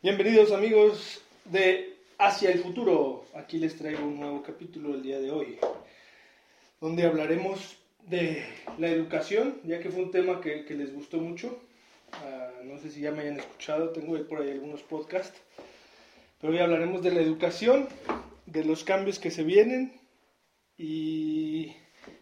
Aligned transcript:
Bienvenidos 0.00 0.52
amigos 0.52 1.20
de 1.44 1.96
Hacia 2.18 2.52
el 2.52 2.60
Futuro. 2.60 3.24
Aquí 3.34 3.58
les 3.58 3.76
traigo 3.76 4.06
un 4.06 4.20
nuevo 4.20 4.44
capítulo 4.44 4.94
el 4.94 5.02
día 5.02 5.18
de 5.18 5.32
hoy, 5.32 5.58
donde 6.80 7.02
hablaremos 7.02 7.76
de 8.06 8.44
la 8.78 8.86
educación, 8.86 9.58
ya 9.64 9.80
que 9.80 9.90
fue 9.90 10.04
un 10.04 10.12
tema 10.12 10.40
que, 10.40 10.64
les 10.68 10.94
gustó 10.94 11.16
mucho. 11.16 11.58
Ah, 12.12 12.52
no 12.62 12.78
sé 12.78 12.92
si 12.92 13.00
ya 13.00 13.10
me 13.10 13.22
hayan 13.22 13.40
escuchado, 13.40 13.88
tengo 13.88 14.16
por 14.28 14.40
ahí 14.40 14.52
algunos 14.52 14.84
podcasts. 14.84 15.36
Pero 16.40 16.52
hoy 16.52 16.60
hablaremos 16.60 17.02
de 17.02 17.10
la 17.10 17.20
educación, 17.20 17.88
de 18.46 18.64
los 18.64 18.84
cambios 18.84 19.18
que 19.18 19.32
se 19.32 19.42
vienen 19.42 20.00
y, 20.76 21.74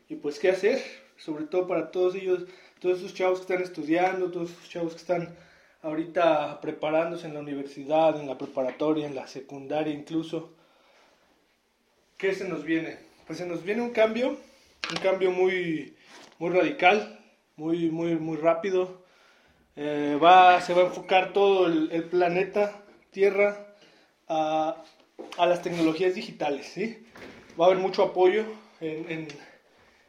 y 0.08 0.16
pues 0.22 0.38
qué 0.38 0.48
hacer, 0.48 0.82
sobre 1.18 1.44
todo 1.44 1.68
para 1.68 1.90
todos 1.90 2.14
ellos, 2.14 2.46
todos 2.80 3.00
esos 3.00 3.12
chavos 3.12 3.40
que 3.40 3.52
están 3.52 3.62
estudiando, 3.62 4.30
todos 4.30 4.52
esos 4.52 4.70
chavos 4.70 4.92
que 4.94 5.00
están 5.00 5.36
ahorita 5.86 6.60
preparándose 6.60 7.28
en 7.28 7.34
la 7.34 7.40
universidad, 7.40 8.20
en 8.20 8.26
la 8.26 8.36
preparatoria, 8.36 9.06
en 9.06 9.14
la 9.14 9.26
secundaria 9.26 9.94
incluso. 9.94 10.52
¿Qué 12.18 12.34
se 12.34 12.48
nos 12.48 12.64
viene? 12.64 12.98
Pues 13.26 13.38
se 13.38 13.46
nos 13.46 13.62
viene 13.62 13.82
un 13.82 13.90
cambio, 13.90 14.30
un 14.90 14.96
cambio 15.02 15.30
muy, 15.30 15.96
muy 16.38 16.50
radical, 16.50 17.20
muy, 17.56 17.90
muy, 17.90 18.16
muy 18.16 18.36
rápido. 18.36 19.02
Eh, 19.76 20.18
va, 20.22 20.60
se 20.60 20.74
va 20.74 20.82
a 20.82 20.86
enfocar 20.86 21.32
todo 21.32 21.66
el, 21.66 22.04
planeta 22.04 22.82
Tierra 23.10 23.74
a, 24.28 24.82
a, 25.38 25.46
las 25.46 25.62
tecnologías 25.62 26.14
digitales. 26.14 26.66
¿sí? 26.66 27.06
Va 27.58 27.66
a 27.66 27.68
haber 27.68 27.78
mucho 27.78 28.02
apoyo 28.02 28.44
en, 28.80 29.28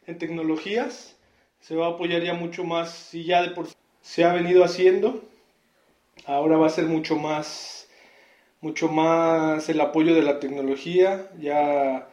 en, 0.08 0.18
tecnologías, 0.18 1.16
se 1.60 1.76
va 1.76 1.88
a 1.88 1.90
apoyar 1.92 2.24
ya 2.24 2.34
mucho 2.34 2.64
más, 2.64 2.92
si 2.92 3.26
ya 3.26 3.42
de 3.42 3.50
por 3.52 3.68
sí 3.68 3.76
se 4.02 4.24
ha 4.24 4.34
venido 4.34 4.64
haciendo, 4.64 5.22
ahora 6.28 6.58
va 6.58 6.68
a 6.68 6.70
ser 6.70 6.86
mucho 6.86 7.16
más, 7.16 7.88
mucho 8.62 8.90
más 8.90 9.70
el 9.70 9.82
apoyo 9.82 10.14
de 10.14 10.22
la 10.22 10.40
tecnología, 10.40 11.30
ya, 11.40 12.10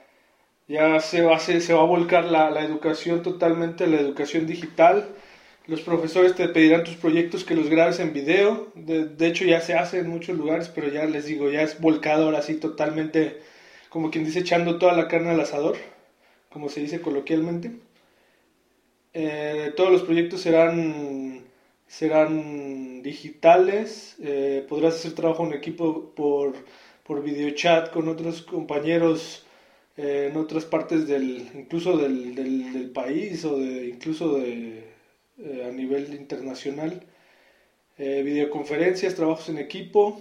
ya 0.69 1.01
se, 1.01 1.23
va 1.23 1.37
a 1.37 1.85
volcar 1.85 2.25
la, 2.25 2.65
educación 2.65 3.23
totalmente, 3.23 3.87
la 3.87 4.01
educación 4.01 4.47
digital. 4.47 5.09
Los 5.67 5.81
profesores 5.81 6.35
te 6.35 6.49
pedirán 6.49 6.85
tus 6.85 6.97
proyectos 6.97 7.45
que 7.45 7.55
los 7.55 7.69
grabes 7.69 7.99
en 7.99 8.13
video. 8.13 8.69
De, 8.75 9.07
de, 9.07 9.27
hecho, 9.27 9.45
ya 9.45 9.61
se 9.61 9.75
hace 9.75 9.99
en 9.99 10.09
muchos 10.09 10.37
lugares, 10.37 10.69
pero 10.69 10.89
ya 10.89 11.05
les 11.07 11.27
digo, 11.27 11.51
ya 11.51 11.63
es 11.63 11.81
volcado 11.81 12.27
ahora 12.27 12.43
sí 12.43 12.55
totalmente, 12.55 13.41
como 13.89 14.11
quien 14.11 14.25
dice, 14.25 14.41
echando 14.41 14.79
toda 14.79 14.93
la 14.93 15.09
carne 15.09 15.31
al 15.31 15.41
asador, 15.41 15.77
como 16.51 16.69
se 16.69 16.81
dice 16.81 17.01
coloquialmente. 17.01 17.73
Eh, 19.15 19.73
todos 19.77 19.91
los 19.93 20.03
proyectos 20.03 20.41
serán 20.43 21.45
serán 21.87 23.03
digitales, 23.03 24.17
eh, 24.21 24.65
podrás 24.69 24.95
hacer 24.95 25.13
trabajo 25.15 25.45
en 25.47 25.53
equipo 25.53 26.11
por, 26.15 26.55
por 27.05 27.23
videochat 27.23 27.91
con 27.93 28.09
otros 28.09 28.43
compañeros 28.43 29.45
eh, 29.97 30.29
en 30.31 30.37
otras 30.37 30.65
partes 30.65 31.07
del, 31.07 31.49
incluso 31.55 31.97
del, 31.97 32.35
del, 32.35 32.91
país 32.91 33.45
o 33.45 33.59
de, 33.59 33.89
incluso 33.89 34.39
de, 34.39 34.85
eh, 35.39 35.67
a 35.69 35.73
nivel 35.73 36.15
internacional. 36.15 37.03
videoconferencias, 37.99 39.15
trabajos 39.15 39.49
en 39.49 39.59
equipo, 39.59 40.21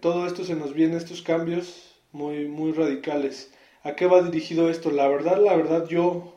todo 0.00 0.26
esto 0.26 0.44
se 0.44 0.54
nos 0.56 0.74
viene, 0.74 0.96
estos 0.96 1.22
cambios 1.22 1.94
muy, 2.12 2.46
muy 2.46 2.72
radicales. 2.72 3.50
¿A 3.82 3.94
qué 3.96 4.06
va 4.06 4.22
dirigido 4.22 4.70
esto? 4.70 4.90
La 4.90 5.08
verdad, 5.08 5.38
la 5.42 5.56
verdad, 5.56 5.86
yo, 5.88 6.32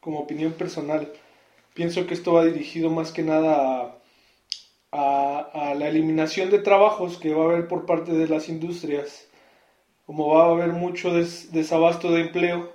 como 0.00 0.20
opinión 0.20 0.52
personal, 0.52 1.12
pienso 1.74 2.06
que 2.06 2.14
esto 2.14 2.34
va 2.34 2.44
dirigido 2.44 2.90
más 2.90 3.12
que 3.12 3.22
nada 3.22 3.98
a, 4.92 5.74
la 5.76 5.88
eliminación 5.88 6.50
de 6.50 6.58
trabajos 6.58 7.16
que 7.18 7.34
va 7.34 7.44
a 7.44 7.46
haber 7.46 7.68
por 7.68 7.86
parte 7.86 8.12
de 8.12 8.28
las 8.28 8.48
industrias. 8.48 9.26
Como 10.06 10.28
va 10.28 10.44
a 10.44 10.50
haber 10.50 10.72
mucho 10.72 11.12
desabasto 11.12 12.10
de 12.12 12.22
empleo, 12.22 12.72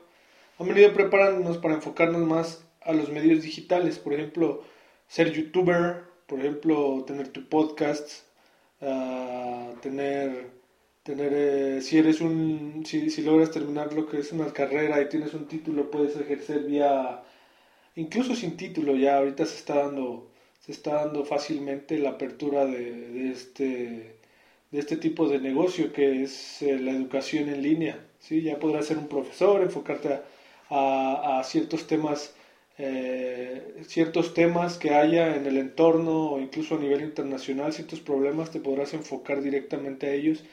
han 0.59 0.67
venido 0.67 0.93
preparándonos 0.93 1.57
para 1.59 1.75
enfocarnos 1.75 2.21
más 2.21 2.65
a 2.81 2.93
los 2.93 3.09
medios 3.09 3.43
digitales, 3.43 3.99
por 3.99 4.13
ejemplo, 4.13 4.63
ser 5.07 5.31
youtuber, 5.31 6.05
por 6.25 6.39
ejemplo, 6.39 7.03
tener 7.05 7.27
tu 7.29 7.47
podcast, 7.47 8.23
ah, 8.81 9.71
tener, 9.81 10.51
tener 11.03 11.33
eh, 11.33 11.81
si 11.81 11.97
eres 11.99 12.21
un, 12.21 12.83
si, 12.85 13.09
si 13.09 13.21
logras 13.21 13.51
terminar 13.51 13.93
lo 13.93 14.07
que 14.07 14.19
es 14.19 14.31
una 14.31 14.51
carrera 14.51 15.01
y 15.01 15.09
tienes 15.09 15.33
un 15.33 15.47
título, 15.47 15.91
puedes 15.91 16.15
ejercer 16.15 16.63
vía 16.63 17.21
incluso 17.97 18.35
sin 18.35 18.55
título 18.55 18.95
ya 18.95 19.17
ahorita 19.17 19.45
se 19.45 19.55
está 19.57 19.75
dando 19.83 20.29
se 20.61 20.71
está 20.71 21.05
dando 21.05 21.25
fácilmente 21.25 21.97
la 21.97 22.11
apertura 22.11 22.65
de, 22.65 23.31
este 23.31 24.17
de 24.71 24.79
este 24.79 24.97
tipo 24.97 25.27
de 25.27 25.39
negocio 25.39 25.91
que 25.91 26.23
es 26.23 26.61
eh, 26.61 26.77
la 26.79 26.91
educación 26.91 27.49
en 27.49 27.61
línea 27.61 27.99
sí 28.19 28.41
ya 28.41 28.59
podrás 28.59 28.85
ser 28.85 28.97
un 28.97 29.07
profesor 29.07 29.61
enfocarte 29.61 30.19
a, 30.69 31.41
ciertos 31.45 31.87
temas 31.87 32.35
eh, 32.77 33.81
ciertos 33.87 34.33
temas 34.33 34.77
que 34.77 34.91
haya 34.93 35.35
en 35.35 35.47
el 35.47 35.57
entorno 35.57 36.31
o 36.33 36.39
incluso 36.39 36.75
a 36.75 36.79
nivel 36.79 37.01
internacional 37.01 37.73
ciertos 37.73 37.99
problemas 38.01 38.51
te 38.51 38.59
podrás 38.59 38.93
enfocar 38.93 39.41
directamente 39.41 40.07
a 40.07 40.13
ellos. 40.13 40.43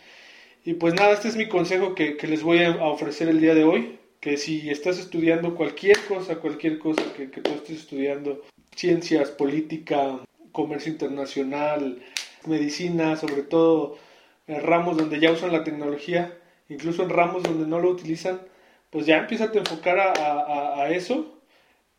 Y 0.65 0.75
pues 0.75 0.95
nada 0.95 1.13
este 1.13 1.29
es 1.29 1.37
mi 1.37 1.49
consejo 1.49 1.95
que, 1.95 2.17
que 2.17 2.27
les 2.27 2.43
voy 2.43 2.63
a 2.63 2.71
ofrecer 2.87 3.29
el 3.29 3.41
día 3.41 3.55
de 3.55 3.65
hoy 3.65 3.99
que 4.25 4.39
si 4.39 4.71
estás 4.71 4.99
estudiando 4.99 5.55
cualquier 5.55 5.99
cosa, 6.09 6.37
cualquier 6.37 6.79
cosa 6.79 7.03
que, 7.15 7.27
tú 7.27 7.51
estés 7.51 7.81
estudiando, 7.81 8.41
ciencias, 8.75 9.29
política, 9.29 10.19
comercio 10.51 10.91
internacional, 10.91 12.03
medicina, 12.47 13.17
sobre 13.17 13.43
todo 13.43 13.99
en 14.47 14.63
ramos 14.63 14.97
donde 14.97 15.21
ya 15.21 15.31
usan 15.31 15.53
la 15.53 15.63
tecnología, 15.63 16.39
incluso 16.71 17.03
en 17.03 17.11
ramos 17.11 17.43
donde 17.43 17.67
no 17.67 17.81
lo 17.81 17.91
utilizan, 17.91 18.41
pues 18.89 19.05
ya 19.05 19.19
empieza 19.19 19.45
a 19.45 19.59
enfocar 19.59 19.99
a, 19.99 20.89
eso 20.89 21.39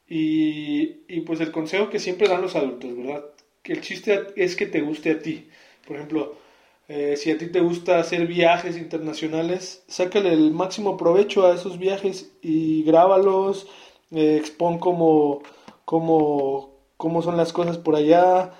y, 0.09 1.01
y, 1.07 1.21
pues 1.27 1.39
el 1.41 1.51
consejo 1.51 1.91
que 1.91 1.99
siempre 1.99 2.27
dan 2.27 2.41
los 2.41 2.55
adultos, 2.55 2.97
¿verdad? 2.97 3.23
Que 3.61 3.73
el 3.73 3.81
chiste 3.81 4.33
es 4.35 4.55
que 4.55 4.65
te 4.65 4.81
guste 4.81 5.11
a 5.11 5.19
ti. 5.19 5.47
Por 5.85 5.97
ejemplo, 5.97 6.39
eh, 6.87 7.17
si 7.17 7.31
a 7.31 7.37
ti 7.37 7.47
te 7.47 7.61
gusta 7.61 7.99
hacer 7.99 8.27
viajes 8.27 8.77
internacionales, 8.77 9.83
sácale 9.87 10.31
el 10.33 10.51
máximo 10.51 10.97
provecho 10.97 11.47
a 11.47 11.55
esos 11.55 11.79
viajes 11.79 12.31
y 12.41 12.83
grábalos, 12.83 13.67
eh, 14.11 14.37
expon 14.37 14.77
cómo, 14.79 15.41
cómo, 15.85 17.21
son 17.23 17.37
las 17.37 17.53
cosas 17.53 17.77
por 17.77 17.95
allá. 17.95 18.53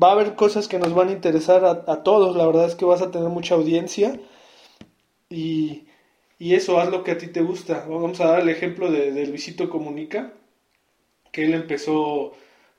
Va 0.00 0.08
a 0.10 0.12
haber 0.12 0.36
cosas 0.36 0.68
que 0.68 0.78
nos 0.78 0.94
van 0.94 1.08
a 1.08 1.12
interesar 1.12 1.64
a, 1.64 2.02
todos, 2.02 2.36
la 2.36 2.46
verdad 2.46 2.66
es 2.66 2.76
que 2.76 2.84
vas 2.84 3.02
a 3.02 3.10
tener 3.10 3.28
mucha 3.28 3.56
audiencia 3.56 4.18
y, 5.28 5.86
y, 6.38 6.54
eso, 6.54 6.78
haz 6.80 6.88
lo 6.90 7.02
que 7.04 7.12
a 7.12 7.18
ti 7.18 7.28
te 7.28 7.42
gusta. 7.42 7.84
Vamos 7.88 8.20
a 8.20 8.28
dar 8.28 8.40
el 8.40 8.48
ejemplo 8.48 8.90
de, 8.90 9.12
de 9.12 9.68
Comunica, 9.68 10.32
que 11.32 11.44
él 11.44 11.54
empezó 11.54 12.32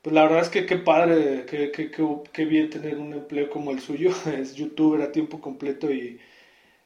pues 0.03 0.13
la 0.13 0.23
verdad 0.23 0.41
es 0.41 0.49
que 0.49 0.65
qué 0.67 0.77
padre, 0.77 1.45
qué, 1.47 1.71
qué, 1.71 1.91
qué, 2.31 2.45
bien 2.45 2.69
tener 2.69 2.97
un 2.99 3.13
empleo 3.13 3.49
como 3.49 3.71
el 3.71 3.79
suyo. 3.79 4.11
Es 4.37 4.55
youtuber 4.55 5.01
a 5.01 5.11
tiempo 5.11 5.41
completo 5.41 5.91
y 5.91 6.19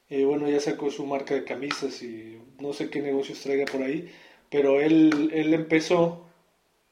bueno, 0.09 0.49
ya 0.49 0.59
sacó 0.59 0.89
su 0.91 1.05
marca 1.05 1.33
de 1.35 1.43
camisas 1.43 2.01
y 2.01 2.39
no 2.59 2.73
sé 2.73 2.89
qué 2.89 3.01
negocios 3.01 3.41
traiga 3.41 3.65
por 3.65 3.83
ahí. 3.83 4.09
Pero 4.49 4.79
él, 4.81 5.31
él 5.33 5.53
empezó 5.53 6.25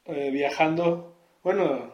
eh, 0.06 0.30
viajando, 0.32 1.16
bueno, 1.44 1.94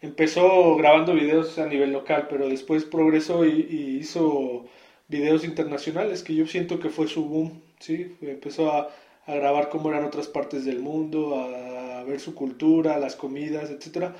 empezó 0.00 0.76
grabando 0.76 1.14
videos 1.14 1.58
a 1.58 1.66
nivel 1.66 1.92
local, 1.92 2.26
pero 2.30 2.48
después 2.48 2.84
progresó 2.84 3.44
y, 3.46 3.98
hizo 4.00 4.66
videos 5.08 5.44
internacionales, 5.44 6.22
que 6.22 6.34
yo 6.34 6.46
siento 6.46 6.80
que 6.80 6.90
fue 6.90 7.08
su 7.08 7.26
boom, 7.26 7.62
¿sí? 7.78 8.16
Empezó 8.22 8.72
a, 8.72 8.88
a 9.26 9.34
grabar 9.34 9.68
cómo 9.68 9.90
eran 9.90 10.04
otras 10.04 10.28
partes 10.28 10.64
del 10.64 10.80
mundo, 10.80 11.38
a 11.40 11.75
ver 12.06 12.20
su 12.20 12.34
cultura, 12.34 12.98
las 12.98 13.16
comidas, 13.16 13.70
etc. 13.70 14.14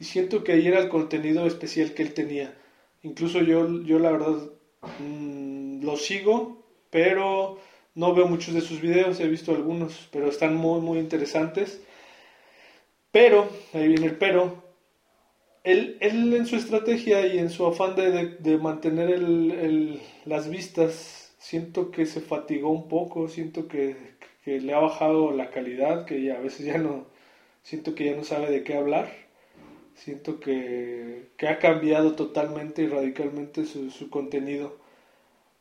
Y 0.00 0.04
siento 0.04 0.44
que 0.44 0.52
ahí 0.52 0.66
era 0.66 0.80
el 0.80 0.88
contenido 0.88 1.46
especial 1.46 1.94
que 1.94 2.02
él 2.02 2.14
tenía. 2.14 2.56
Incluso 3.02 3.40
yo, 3.40 3.82
yo 3.82 3.98
la 3.98 4.12
verdad 4.12 4.50
mm, 5.00 5.84
lo 5.84 5.96
sigo, 5.96 6.64
pero 6.90 7.58
no 7.94 8.14
veo 8.14 8.26
muchos 8.26 8.54
de 8.54 8.60
sus 8.60 8.80
videos, 8.80 9.20
he 9.20 9.28
visto 9.28 9.52
algunos, 9.52 10.08
pero 10.12 10.28
están 10.28 10.56
muy, 10.56 10.80
muy 10.80 10.98
interesantes. 10.98 11.82
Pero, 13.10 13.48
ahí 13.74 13.88
viene 13.88 14.06
el 14.06 14.16
pero, 14.16 14.62
él, 15.64 15.98
él 16.00 16.32
en 16.34 16.46
su 16.46 16.56
estrategia 16.56 17.26
y 17.26 17.38
en 17.38 17.50
su 17.50 17.66
afán 17.66 17.94
de, 17.94 18.36
de, 18.38 18.58
mantener 18.58 19.10
el, 19.10 19.50
el, 19.52 20.00
las 20.24 20.48
vistas, 20.48 21.34
siento 21.38 21.90
que 21.90 22.06
se 22.06 22.20
fatigó 22.20 22.70
un 22.70 22.88
poco, 22.88 23.28
siento 23.28 23.68
que, 23.68 23.96
que, 24.44 24.60
le 24.60 24.74
ha 24.74 24.80
bajado 24.80 25.32
la 25.32 25.50
calidad, 25.50 26.06
que 26.06 26.22
ya, 26.22 26.36
a 26.38 26.40
veces 26.40 26.66
ya 26.66 26.78
no, 26.78 27.06
siento 27.62 27.94
que 27.94 28.04
ya 28.06 28.16
no 28.16 28.24
sabe 28.24 28.50
de 28.50 28.64
qué 28.64 28.74
hablar, 28.74 29.10
siento 29.94 30.40
que, 30.40 31.30
ha 31.48 31.58
cambiado 31.58 32.14
totalmente 32.14 32.82
y 32.82 32.86
radicalmente 32.88 33.64
su, 33.64 34.10
contenido. 34.10 34.76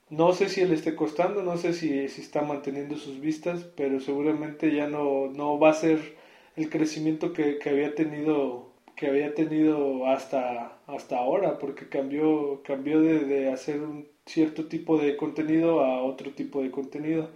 No 0.09 0.33
sé 0.33 0.49
si 0.49 0.65
le 0.65 0.75
esté 0.75 0.95
costando, 0.95 1.41
no 1.41 1.57
sé 1.57 1.73
si, 1.73 2.09
si, 2.09 2.21
está 2.21 2.41
manteniendo 2.41 2.97
sus 2.97 3.19
vistas, 3.21 3.63
pero 3.75 3.99
seguramente 3.99 4.75
ya 4.75 4.87
no, 4.87 5.27
no 5.27 5.57
va 5.59 5.69
a 5.71 5.73
ser 5.73 6.15
el 6.55 6.69
crecimiento 6.69 7.33
que, 7.33 7.59
había 7.65 7.95
tenido, 7.95 8.71
que 8.95 9.07
había 9.07 9.33
tenido 9.33 10.07
hasta, 10.07 10.77
hasta 10.87 11.17
ahora, 11.17 11.59
porque 11.59 11.87
cambió, 11.87 12.61
cambió 12.63 13.01
de, 13.01 13.19
de 13.19 13.51
hacer 13.51 13.81
un 13.81 14.07
cierto 14.25 14.67
tipo 14.67 14.97
de 14.97 15.17
contenido 15.17 15.81
a 15.81 16.03
otro 16.03 16.31
tipo 16.31 16.61
de 16.61 16.71
contenido. 16.71 17.29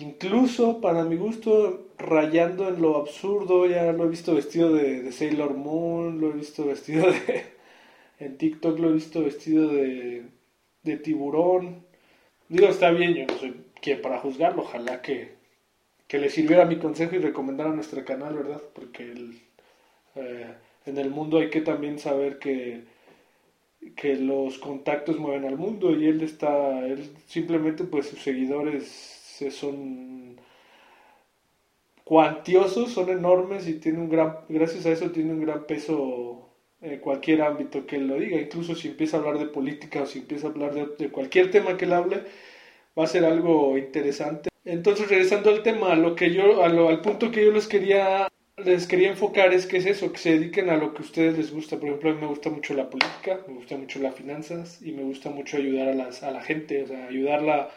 Incluso, 0.00 0.80
para 0.80 1.04
mi 1.04 1.16
gusto, 1.16 1.88
rayando 1.98 2.68
en 2.68 2.82
lo 2.82 2.96
absurdo, 2.96 3.66
ya 3.66 3.92
lo 3.92 4.04
he 4.04 4.08
visto 4.08 4.34
vestido 4.34 4.72
de, 4.74 5.10
Sailor 5.10 5.54
Moon, 5.54 6.20
lo 6.20 6.30
he 6.30 6.32
visto 6.34 6.66
vestido 6.66 7.10
de... 7.10 7.56
En 8.18 8.38
TikTok 8.38 8.78
lo 8.78 8.88
he 8.88 8.94
visto 8.94 9.22
vestido 9.22 9.68
de, 9.68 10.24
de 10.82 10.96
tiburón. 10.96 11.84
Digo, 12.48 12.68
está 12.68 12.90
bien, 12.90 13.14
yo 13.14 13.26
no 13.26 13.38
soy 13.38 13.54
quien 13.82 14.00
para 14.00 14.18
juzgarlo, 14.18 14.62
ojalá 14.62 15.02
que, 15.02 15.34
que 16.08 16.18
le 16.18 16.30
sirviera 16.30 16.64
mi 16.64 16.78
consejo 16.78 17.14
y 17.14 17.18
recomendara 17.18 17.74
nuestro 17.74 18.02
canal, 18.06 18.34
¿verdad? 18.34 18.62
Porque 18.74 19.12
eh, 20.14 20.54
en 20.86 20.96
el 20.96 21.10
mundo 21.10 21.38
hay 21.38 21.50
que 21.50 21.60
también 21.60 21.98
saber 21.98 22.38
que, 22.38 22.84
que 23.96 24.16
los 24.16 24.58
contactos 24.58 25.18
mueven 25.18 25.44
al 25.44 25.58
mundo 25.58 25.94
y 25.94 26.06
él 26.06 26.22
está, 26.22 26.86
él 26.86 27.10
simplemente 27.26 27.84
pues 27.84 28.06
sus 28.06 28.22
seguidores 28.22 29.15
son 29.50 30.36
cuantiosos, 32.04 32.92
son 32.92 33.10
enormes 33.10 33.66
y 33.68 33.74
tiene 33.74 33.98
un 33.98 34.08
gran, 34.08 34.38
gracias 34.48 34.86
a 34.86 34.92
eso 34.92 35.10
tiene 35.10 35.32
un 35.32 35.40
gran 35.40 35.66
peso 35.66 36.48
en 36.80 37.00
cualquier 37.00 37.42
ámbito 37.42 37.86
que 37.86 37.96
él 37.96 38.06
lo 38.06 38.16
diga, 38.16 38.40
incluso 38.40 38.74
si 38.74 38.88
empieza 38.88 39.16
a 39.16 39.20
hablar 39.20 39.38
de 39.38 39.46
política 39.46 40.02
o 40.02 40.06
si 40.06 40.20
empieza 40.20 40.46
a 40.46 40.50
hablar 40.50 40.74
de, 40.74 41.08
cualquier 41.10 41.50
tema 41.50 41.76
que 41.76 41.84
él 41.84 41.92
hable, 41.92 42.22
va 42.98 43.04
a 43.04 43.08
ser 43.08 43.24
algo 43.24 43.76
interesante. 43.78 44.48
Entonces, 44.64 45.08
regresando 45.08 45.50
al 45.50 45.62
tema, 45.62 45.94
lo 45.94 46.14
que 46.14 46.32
yo, 46.32 46.62
al 46.64 47.00
punto 47.00 47.30
que 47.30 47.44
yo 47.44 47.52
les 47.52 47.66
quería 47.66 48.28
les 48.64 48.86
quería 48.86 49.10
enfocar 49.10 49.52
es 49.52 49.66
que 49.66 49.76
es 49.76 49.86
eso, 49.86 50.12
que 50.12 50.18
se 50.18 50.30
dediquen 50.30 50.70
a 50.70 50.76
lo 50.76 50.94
que 50.94 51.02
a 51.02 51.04
ustedes 51.04 51.36
les 51.36 51.52
gusta. 51.52 51.78
Por 51.78 51.88
ejemplo, 51.88 52.10
a 52.10 52.14
mí 52.14 52.20
me 52.20 52.26
gusta 52.26 52.50
mucho 52.50 52.74
la 52.74 52.88
política, 52.88 53.40
me 53.46 53.54
gusta 53.54 53.76
mucho 53.76 53.98
las 53.98 54.14
finanzas 54.14 54.80
y 54.82 54.92
me 54.92 55.02
gusta 55.02 55.30
mucho 55.30 55.58
ayudar 55.58 55.88
a, 55.88 55.94
las, 55.94 56.22
a 56.22 56.30
la 56.30 56.42
gente, 56.42 56.82
o 56.82 56.86
sea, 56.86 57.06
ayudarla 57.06 57.70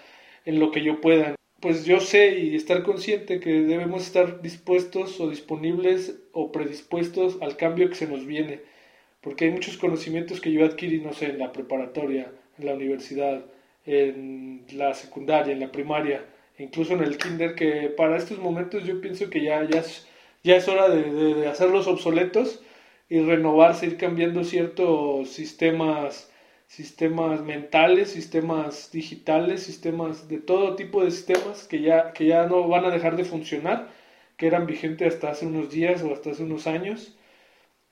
en 0.46 0.60
lo 0.60 0.72
que 0.72 0.82
yo 0.82 1.02
pueda. 1.02 1.36
Pues 1.62 1.86
yo 1.86 2.00
sé 2.00 2.40
y 2.40 2.56
estar 2.56 2.84
consciente 2.84 3.40
que 3.40 3.52
debemos 3.62 4.04
estar 4.04 4.42
dispuestos 4.42 5.20
o 5.20 5.30
disponibles 5.30 6.16
o 6.32 6.52
predispuestos 6.52 7.38
al 7.42 7.58
cambio 7.58 7.90
que 7.90 7.96
se 7.96 8.08
nos 8.08 8.26
viene. 8.26 8.62
Porque 9.22 9.46
hay 9.46 9.52
muchos 9.52 9.78
conocimientos 9.78 10.40
que 10.40 10.52
yo 10.52 10.66
adquirí, 10.66 11.02
no 11.02 11.14
sé, 11.14 11.26
en 11.28 11.40
la 11.40 11.52
preparatoria, 11.52 12.32
en 12.58 12.66
la 12.66 12.76
universidad, 12.76 13.44
en 13.86 14.66
la 14.74 14.94
secundaria, 14.94 15.52
en 15.52 15.60
la 15.60 15.72
primaria, 15.72 16.26
incluso 16.58 16.94
en 16.94 17.04
el 17.04 17.18
kinder, 17.18 17.56
que 17.56 17.90
para 17.98 18.18
estos 18.18 18.40
momentos 18.40 18.86
yo 18.86 19.02
pienso 19.02 19.30
que 19.30 19.42
ya, 19.44 19.68
ya 19.68 19.84
ya 20.44 20.56
es 20.56 20.68
hora 20.68 20.90
de, 20.90 21.48
hacerlos 21.48 21.88
obsoletos 21.88 22.62
y 23.10 23.20
renovarse, 23.20 23.88
ir 23.88 23.98
cambiando 23.98 24.44
ciertos 24.44 25.30
sistemas, 25.30 26.32
sistemas 26.70 27.42
mentales, 27.42 28.12
sistemas 28.12 28.92
digitales, 28.92 29.64
sistemas 29.64 30.30
de 30.30 30.38
todo 30.40 30.76
tipo 30.76 31.04
de 31.04 31.12
sistemas 31.12 31.68
que 31.68 31.82
ya, 31.82 32.14
que 32.14 32.28
ya 32.28 32.46
no 32.48 32.68
van 32.68 32.86
a 32.86 32.92
dejar 32.92 33.18
de 33.18 33.26
funcionar, 33.26 33.90
que 34.38 34.48
eran 34.48 34.68
vigentes 34.68 35.16
hasta 35.16 35.32
hace 35.32 35.48
unos 35.48 35.72
días 35.72 36.04
o 36.04 36.14
hasta 36.14 36.32
hace 36.32 36.44
unos 36.44 36.68
años, 36.68 37.18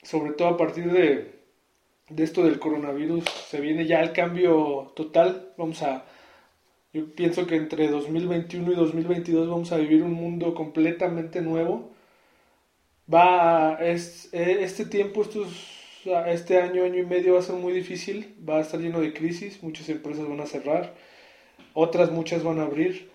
sobre 0.04 0.34
todo 0.34 0.50
a 0.50 0.58
partir 0.58 0.92
de, 0.92 1.40
de 2.10 2.24
esto 2.24 2.44
del 2.44 2.60
coronavirus, 2.60 3.26
se 3.50 3.62
viene 3.62 3.86
ya 3.88 4.02
el 4.02 4.14
cambio 4.14 4.94
total, 4.96 5.54
vamos 5.58 5.82
a... 5.84 6.06
Yo 6.94 7.14
pienso 7.16 7.48
que 7.48 7.56
entre 7.58 7.90
2021 7.90 8.72
y 8.72 8.76
2022 8.76 9.50
vamos 9.50 9.72
a 9.72 9.78
vivir 9.78 10.04
un 10.04 10.14
mundo 10.14 10.54
completamente 10.56 11.42
nuevo, 11.42 11.92
va 13.14 13.78
es, 13.82 14.30
e, 14.34 14.64
este 14.64 14.86
tiempo, 14.86 15.22
estos, 15.24 15.77
este 16.28 16.62
año, 16.62 16.84
año 16.84 17.00
y 17.00 17.06
medio 17.06 17.34
va 17.34 17.40
a 17.40 17.44
ser 17.44 17.56
muy 17.56 17.74
difícil, 17.74 18.36
va 18.48 18.58
a 18.58 18.62
estar 18.62 18.80
lleno 18.80 19.02
de 19.02 19.14
crisis, 19.14 19.62
muchas 19.64 19.90
empresas 19.90 20.28
van 20.28 20.40
a 20.40 20.46
cerrar, 20.46 20.96
otras 21.74 22.12
muchas 22.12 22.44
van 22.44 22.60
a 22.60 22.64
abrir, 22.64 23.10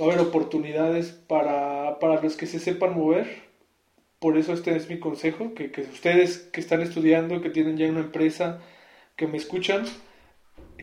va 0.00 0.06
a 0.06 0.08
haber 0.08 0.20
oportunidades 0.20 1.12
para, 1.12 1.98
para 1.98 2.20
los 2.20 2.36
que 2.36 2.46
se 2.46 2.58
sepan 2.58 2.94
mover, 2.94 3.42
por 4.18 4.36
eso 4.36 4.52
este 4.52 4.76
es 4.76 4.88
mi 4.88 4.98
consejo, 5.00 5.54
que, 5.54 5.70
que 5.70 5.82
ustedes 5.82 6.38
que 6.38 6.60
están 6.60 6.80
estudiando, 6.80 7.40
que 7.40 7.50
tienen 7.50 7.76
ya 7.76 7.86
una 7.86 8.00
empresa, 8.00 8.60
que 9.16 9.26
me 9.26 9.36
escuchan, 9.36 9.84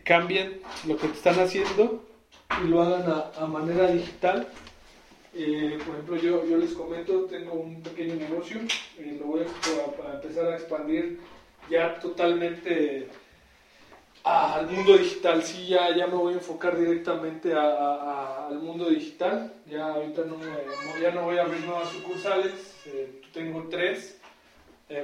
cambien 0.04 0.60
lo 0.88 0.98
que 0.98 1.08
están 1.08 1.40
haciendo 1.40 2.04
y 2.64 2.68
lo 2.68 2.82
hagan 2.82 3.10
a, 3.12 3.32
a 3.38 3.48
manera 3.48 3.92
digital. 3.92 4.48
Eh, 5.34 5.78
por 5.86 5.94
ejemplo, 5.94 6.16
yo, 6.18 6.46
yo 6.46 6.58
les 6.58 6.74
comento, 6.74 7.26
tengo 7.26 7.54
un 7.54 7.82
pequeño 7.84 8.16
negocio, 8.16 8.60
eh, 8.98 9.18
lo 9.20 9.28
voy 9.28 9.42
a, 9.42 10.14
empezar 10.16 10.48
a 10.48 10.56
expandir 10.56 11.20
ya 11.69 12.00
totalmente 12.00 13.07
al 14.24 14.68
mundo 14.68 14.98
digital. 14.98 15.44
Sí, 15.44 15.68
ya, 15.68 15.95
ya 15.95 16.07
me 16.07 16.16
voy 16.16 16.33
a 16.33 16.38
enfocar 16.38 16.77
directamente 16.77 17.54
al 17.54 18.60
mundo 18.60 18.89
digital. 18.89 19.54
Ya 19.66 19.88
ahorita 19.88 20.24
no, 20.24 20.38
ya 21.01 21.12
no 21.12 21.24
voy 21.24 21.38
a 21.38 21.44
abrir 21.44 21.63
nuevas 21.66 21.89
sucursales, 21.89 22.54
eh, 22.86 23.21
tengo 23.33 23.68
tres, 23.69 24.18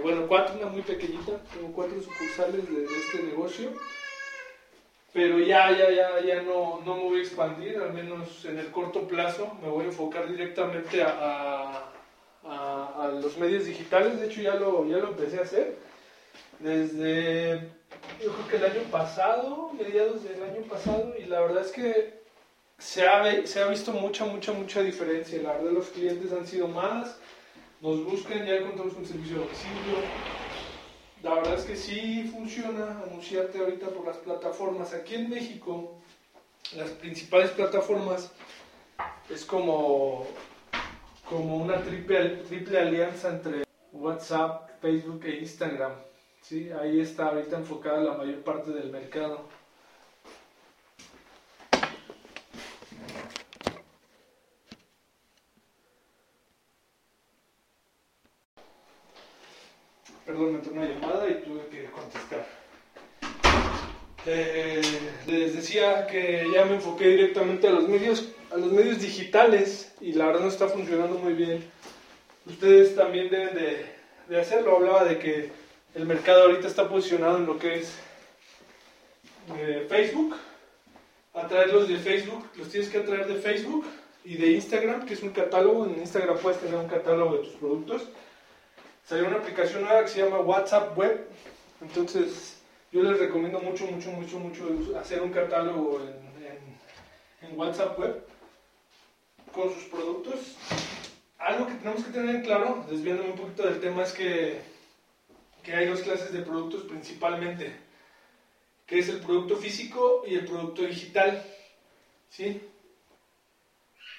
bueno, 0.01 0.25
cuatro, 0.27 0.55
una 0.55 0.65
muy 0.65 0.81
pequeñita, 0.81 1.39
tengo 1.53 1.71
cuatro 1.71 2.01
sucursales 2.01 2.67
de 2.67 2.83
este 2.85 3.21
negocio 3.21 3.71
pero 5.15 5.39
ya, 5.39 5.71
ya, 5.71 5.89
ya, 5.89 6.19
ya 6.19 6.41
no, 6.41 6.81
no 6.83 6.93
me 6.97 7.03
voy 7.03 7.19
a 7.19 7.21
expandir, 7.21 7.77
al 7.77 7.93
menos 7.93 8.43
en 8.43 8.59
el 8.59 8.69
corto 8.69 9.07
plazo, 9.07 9.55
me 9.61 9.69
voy 9.69 9.85
a 9.85 9.87
enfocar 9.87 10.27
directamente 10.29 11.01
a, 11.01 11.85
a, 12.43 13.01
a, 13.01 13.07
los 13.07 13.37
medios 13.37 13.63
digitales, 13.63 14.19
de 14.19 14.25
hecho 14.25 14.41
ya 14.41 14.55
lo, 14.55 14.85
ya 14.85 14.97
lo 14.97 15.07
empecé 15.07 15.39
a 15.39 15.43
hacer 15.43 15.73
desde, 16.59 17.69
yo 18.23 18.31
creo 18.31 18.47
que 18.49 18.55
el 18.57 18.65
año 18.65 18.81
pasado, 18.91 19.71
mediados 19.73 20.23
del 20.23 20.43
año 20.43 20.61
pasado, 20.69 21.13
y 21.17 21.25
la 21.25 21.41
verdad 21.41 21.63
es 21.65 21.71
que 21.71 22.25
se 22.77 23.07
ha, 23.07 23.67
visto 23.69 23.91
mucha, 23.93 24.25
mucha, 24.25 24.51
mucha 24.51 24.81
diferencia, 24.81 25.41
la 25.41 25.53
verdad 25.53 25.71
los 25.71 25.87
clientes 25.87 26.31
han 26.31 26.45
sido 26.45 26.67
más, 26.67 27.17
nos 27.81 28.03
buscan, 28.03 28.45
ya 28.45 28.61
contamos 28.61 28.93
con 28.93 29.05
servicio 29.05 29.37
de 29.37 29.43
domicilio, 29.43 29.97
la 31.23 31.35
verdad 31.35 31.55
es 31.55 31.65
que 31.65 31.75
sí 31.75 32.29
funciona 32.31 33.01
anunciarte 33.03 33.57
ahorita 33.57 33.87
por 33.87 34.05
las 34.05 34.17
plataformas. 34.17 34.93
Aquí 34.93 35.15
en 35.15 35.29
México, 35.29 35.99
las 36.75 36.91
principales 36.91 37.49
plataformas 37.51 38.31
es 39.29 39.43
como, 39.43 40.27
como 41.27 41.57
una 41.57 41.81
triple, 41.81 42.43
triple 42.47 42.79
alianza 42.79 43.29
entre 43.29 43.63
WhatsApp, 43.91 44.69
Facebook 44.81 45.25
e 45.25 45.39
Instagram. 45.39 45.93
¿Sí? 46.47 46.69
Ahí 46.79 46.99
está 46.99 47.27
ahorita 47.27 47.57
enfocada 47.57 48.03
la 48.03 48.13
mayor 48.17 48.41
parte 48.43 48.71
del 48.71 48.91
mercado. 48.91 49.45
Perdón, 60.25 60.53
me 60.53 60.57
entró 60.57 60.73
una 60.73 60.85
llamada 60.85 61.29
y 61.29 61.41
tuve 61.43 61.67
que 61.67 61.85
contestar. 61.91 62.45
Eh, 64.27 64.81
les 65.27 65.55
decía 65.55 66.07
que 66.07 66.47
ya 66.51 66.65
me 66.65 66.75
enfoqué 66.75 67.09
directamente 67.09 67.67
a 67.67 67.71
los 67.71 67.87
medios, 67.87 68.33
a 68.51 68.57
los 68.57 68.71
medios 68.71 68.99
digitales 68.99 69.93
y 70.01 70.13
la 70.13 70.25
verdad 70.25 70.41
no 70.41 70.47
está 70.47 70.67
funcionando 70.67 71.19
muy 71.19 71.33
bien. 71.33 71.63
Ustedes 72.47 72.95
también 72.95 73.29
deben 73.29 73.53
de, 73.55 73.85
de 74.27 74.41
hacerlo. 74.41 74.77
Hablaba 74.77 75.03
de 75.05 75.19
que 75.19 75.64
el 75.95 76.05
mercado 76.05 76.43
ahorita 76.43 76.67
está 76.67 76.87
posicionado 76.87 77.37
en 77.37 77.45
lo 77.45 77.57
que 77.57 77.79
es 77.79 77.95
eh, 79.57 79.85
Facebook. 79.89 80.35
Atraerlos 81.33 81.89
de 81.89 81.97
Facebook, 81.97 82.47
los 82.55 82.69
tienes 82.69 82.89
que 82.89 82.99
atraer 82.99 83.27
de 83.27 83.35
Facebook 83.35 83.85
y 84.23 84.37
de 84.37 84.51
Instagram, 84.51 85.05
que 85.05 85.15
es 85.15 85.23
un 85.23 85.31
catálogo. 85.31 85.85
En 85.85 85.99
Instagram 85.99 86.37
puedes 86.37 86.59
tener 86.59 86.75
un 86.75 86.87
catálogo 86.87 87.37
de 87.37 87.43
tus 87.43 87.53
productos 87.55 88.03
salió 89.07 89.27
una 89.27 89.37
aplicación 89.37 89.83
nueva 89.83 90.03
que 90.03 90.09
se 90.09 90.23
llama 90.23 90.39
WhatsApp 90.39 90.97
Web. 90.97 91.27
Entonces, 91.81 92.57
yo 92.91 93.03
les 93.03 93.19
recomiendo 93.19 93.59
mucho, 93.59 93.85
mucho, 93.85 94.11
mucho, 94.11 94.39
mucho 94.39 94.97
hacer 94.99 95.21
un 95.21 95.31
catálogo 95.31 96.01
en, 96.01 97.47
en, 97.47 97.59
WhatsApp 97.59 97.97
Web 97.99 98.25
con 99.51 99.73
sus 99.73 99.83
productos. 99.83 100.55
Algo 101.37 101.67
que 101.67 101.75
tenemos 101.75 102.03
que 102.03 102.11
tener 102.11 102.35
en 102.35 102.41
claro, 102.41 102.85
desviándome 102.89 103.31
un 103.31 103.37
poquito 103.37 103.63
del 103.63 103.79
tema, 103.79 104.03
es 104.03 104.13
que, 104.13 104.61
que 105.65 105.73
hay 105.75 105.87
dos 105.87 106.01
clases 106.01 106.31
de 106.31 106.41
productos 106.41 106.83
principalmente, 106.83 107.71
que 108.85 108.99
es 108.99 109.09
el 109.09 109.19
producto 109.19 109.57
físico 109.57 110.23
y 110.27 110.35
el 110.35 110.45
producto 110.45 110.83
digital. 110.83 111.43
¿Sí? 112.29 112.61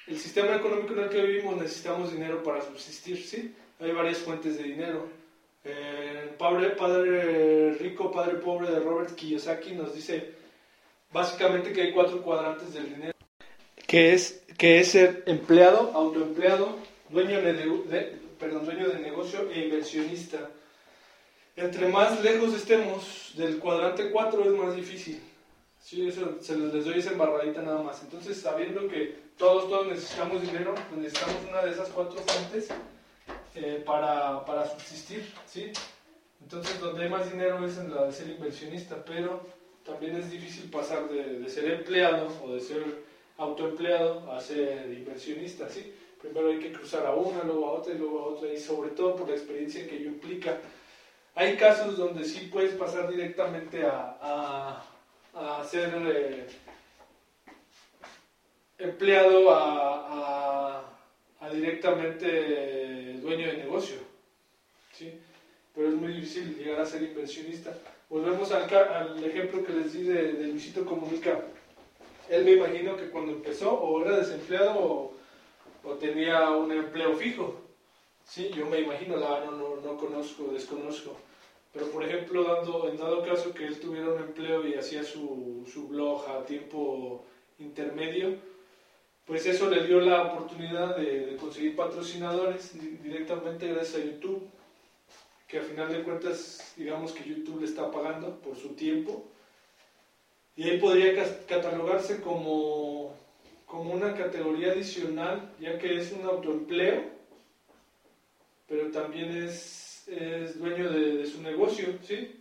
El 0.06 0.18
sistema 0.18 0.56
económico 0.56 0.92
en 0.94 1.00
el 1.00 1.08
que 1.08 1.20
vivimos 1.20 1.56
necesitamos 1.56 2.12
dinero 2.12 2.42
para 2.42 2.62
subsistir, 2.62 3.22
¿sí? 3.24 3.54
hay 3.80 3.92
varias 3.92 4.18
fuentes 4.18 4.56
de 4.58 4.64
dinero. 4.64 5.08
el 5.64 6.30
padre, 6.30 6.70
padre 6.70 7.74
rico, 7.74 8.10
padre 8.10 8.36
pobre 8.36 8.70
de 8.70 8.80
Robert 8.80 9.14
Kiyosaki 9.14 9.72
nos 9.72 9.94
dice 9.94 10.34
básicamente 11.12 11.72
que 11.72 11.82
hay 11.82 11.92
cuatro 11.92 12.22
cuadrantes 12.22 12.72
del 12.74 12.94
dinero. 12.94 13.12
Que 13.86 14.14
es, 14.14 14.42
que 14.58 14.80
es 14.80 14.88
ser 14.88 15.22
empleado, 15.26 15.92
autoempleado, 15.94 16.76
dueño 17.08 17.40
de, 17.40 18.18
perdón, 18.38 18.64
dueño 18.64 18.88
de 18.88 18.98
negocio 19.00 19.48
e 19.50 19.60
inversionista. 19.60 20.50
Entre 21.56 21.88
más 21.88 22.22
lejos 22.22 22.54
estemos 22.54 23.32
del 23.34 23.58
cuadrante 23.58 24.10
4 24.10 24.44
es 24.44 24.52
más 24.52 24.76
difícil. 24.76 25.20
Sí, 25.80 26.06
eso 26.06 26.36
se 26.40 26.58
les 26.58 26.84
doy 26.84 26.98
esa 26.98 27.12
embarradita 27.12 27.62
nada 27.62 27.82
más. 27.82 28.02
Entonces, 28.02 28.40
sabiendo 28.40 28.88
que 28.88 29.16
todos, 29.38 29.68
todos 29.68 29.86
necesitamos 29.86 30.42
dinero, 30.42 30.74
pues 30.88 31.00
necesitamos 31.00 31.36
una 31.48 31.62
de 31.62 31.70
esas 31.70 31.88
cuatro 31.90 32.18
fuentes 32.18 32.68
eh, 33.54 33.82
para, 33.86 34.44
para, 34.44 34.68
subsistir, 34.68 35.24
¿sí? 35.46 35.70
Entonces, 36.42 36.80
donde 36.80 37.04
hay 37.04 37.08
más 37.08 37.30
dinero 37.30 37.64
es 37.64 37.78
en 37.78 37.94
la 37.94 38.04
de 38.06 38.12
ser 38.12 38.28
inversionista, 38.28 39.02
pero 39.04 39.46
también 39.84 40.16
es 40.16 40.30
difícil 40.30 40.68
pasar 40.70 41.08
de, 41.08 41.38
de 41.38 41.48
ser 41.48 41.70
empleado 41.70 42.28
o 42.44 42.52
de 42.52 42.60
ser 42.60 42.82
autoempleado 43.38 44.30
a 44.32 44.40
ser 44.40 44.92
inversionista, 44.92 45.68
¿sí? 45.68 45.94
Primero 46.20 46.48
hay 46.48 46.58
que 46.58 46.72
cruzar 46.72 47.06
a 47.06 47.14
una, 47.14 47.44
luego 47.44 47.66
a 47.66 47.72
otra 47.72 47.94
y 47.94 47.98
luego 47.98 48.20
a 48.20 48.26
otra, 48.26 48.52
y 48.52 48.58
sobre 48.58 48.90
todo 48.90 49.14
por 49.14 49.28
la 49.28 49.34
experiencia 49.36 49.86
que 49.86 49.96
ello 49.96 50.08
implica. 50.08 50.58
Hay 51.36 51.56
casos 51.56 51.96
donde 51.96 52.24
sí 52.24 52.48
puedes 52.52 52.74
pasar 52.74 53.08
directamente 53.08 53.84
a 53.84 54.82
a 55.36 55.62
ser 55.64 55.92
eh, 56.06 56.46
empleado 58.78 59.50
a, 59.50 60.82
directamente 61.52 63.18
dueño 63.22 63.46
de 63.46 63.56
negocio. 63.58 63.98
¿sí? 64.92 65.12
Pero 65.74 65.88
es 65.88 65.94
muy 65.94 66.14
difícil 66.14 66.56
llegar 66.56 66.80
a 66.80 66.86
ser 66.86 67.02
inversionista. 67.02 67.76
Volvemos 68.08 68.50
al, 68.50 69.24
ejemplo 69.24 69.64
que 69.64 69.72
les 69.72 69.92
di 69.92 70.02
de, 70.02 70.48
Luisito 70.48 70.84
Comunica. 70.84 71.40
Él 72.28 72.44
me 72.44 72.52
imagino 72.52 72.96
que 72.96 73.10
cuando 73.10 73.32
empezó 73.32 73.72
o 73.74 74.02
era 74.02 74.16
desempleado 74.16 74.78
o, 74.80 75.14
o 75.84 75.94
tenía 75.94 76.50
un 76.50 76.72
empleo 76.72 77.14
fijo. 77.14 77.60
Sí, 78.24 78.50
yo 78.56 78.66
me 78.66 78.80
imagino, 78.80 79.16
la, 79.16 79.44
no, 79.44 79.52
no, 79.52 79.76
no 79.76 79.96
conozco, 79.96 80.48
desconozco. 80.52 81.16
Pero, 81.76 81.90
por 81.90 82.04
ejemplo, 82.04 82.88
en 82.88 82.96
dado 82.96 83.22
caso 83.22 83.52
que 83.52 83.66
él 83.66 83.78
tuviera 83.78 84.08
un 84.08 84.18
empleo 84.18 84.66
y 84.66 84.76
hacía 84.76 85.04
su, 85.04 85.68
su 85.70 85.88
blog 85.88 86.26
a 86.26 86.46
tiempo 86.46 87.22
intermedio, 87.58 88.34
pues 89.26 89.44
eso 89.44 89.68
le 89.68 89.86
dio 89.86 90.00
la 90.00 90.22
oportunidad 90.22 90.96
de, 90.96 91.36
conseguir 91.38 91.76
patrocinadores 91.76 92.72
directamente 93.02 93.68
gracias 93.68 94.00
a 94.00 94.06
YouTube, 94.06 94.48
que 95.46 95.58
al 95.58 95.64
final 95.64 95.92
de 95.92 96.02
cuentas, 96.02 96.72
digamos 96.76 97.12
que 97.12 97.28
YouTube 97.28 97.60
le 97.60 97.66
está 97.66 97.90
pagando 97.90 98.36
por 98.36 98.56
su 98.56 98.70
tiempo. 98.70 99.22
Y 100.56 100.62
ahí 100.62 100.78
podría 100.78 101.14
catalogarse 101.44 102.22
como, 102.22 103.14
como 103.66 103.90
una 103.90 104.14
categoría 104.14 104.70
adicional, 104.70 105.52
ya 105.60 105.76
que 105.76 105.98
es 105.98 106.10
un 106.10 106.24
autoempleo, 106.24 107.04
pero 108.66 108.90
también 108.90 109.30
es 109.30 109.85
es 110.06 110.58
dueño 110.58 110.90
de, 110.90 111.26
su 111.26 111.42
negocio, 111.42 111.98
¿sí? 112.06 112.40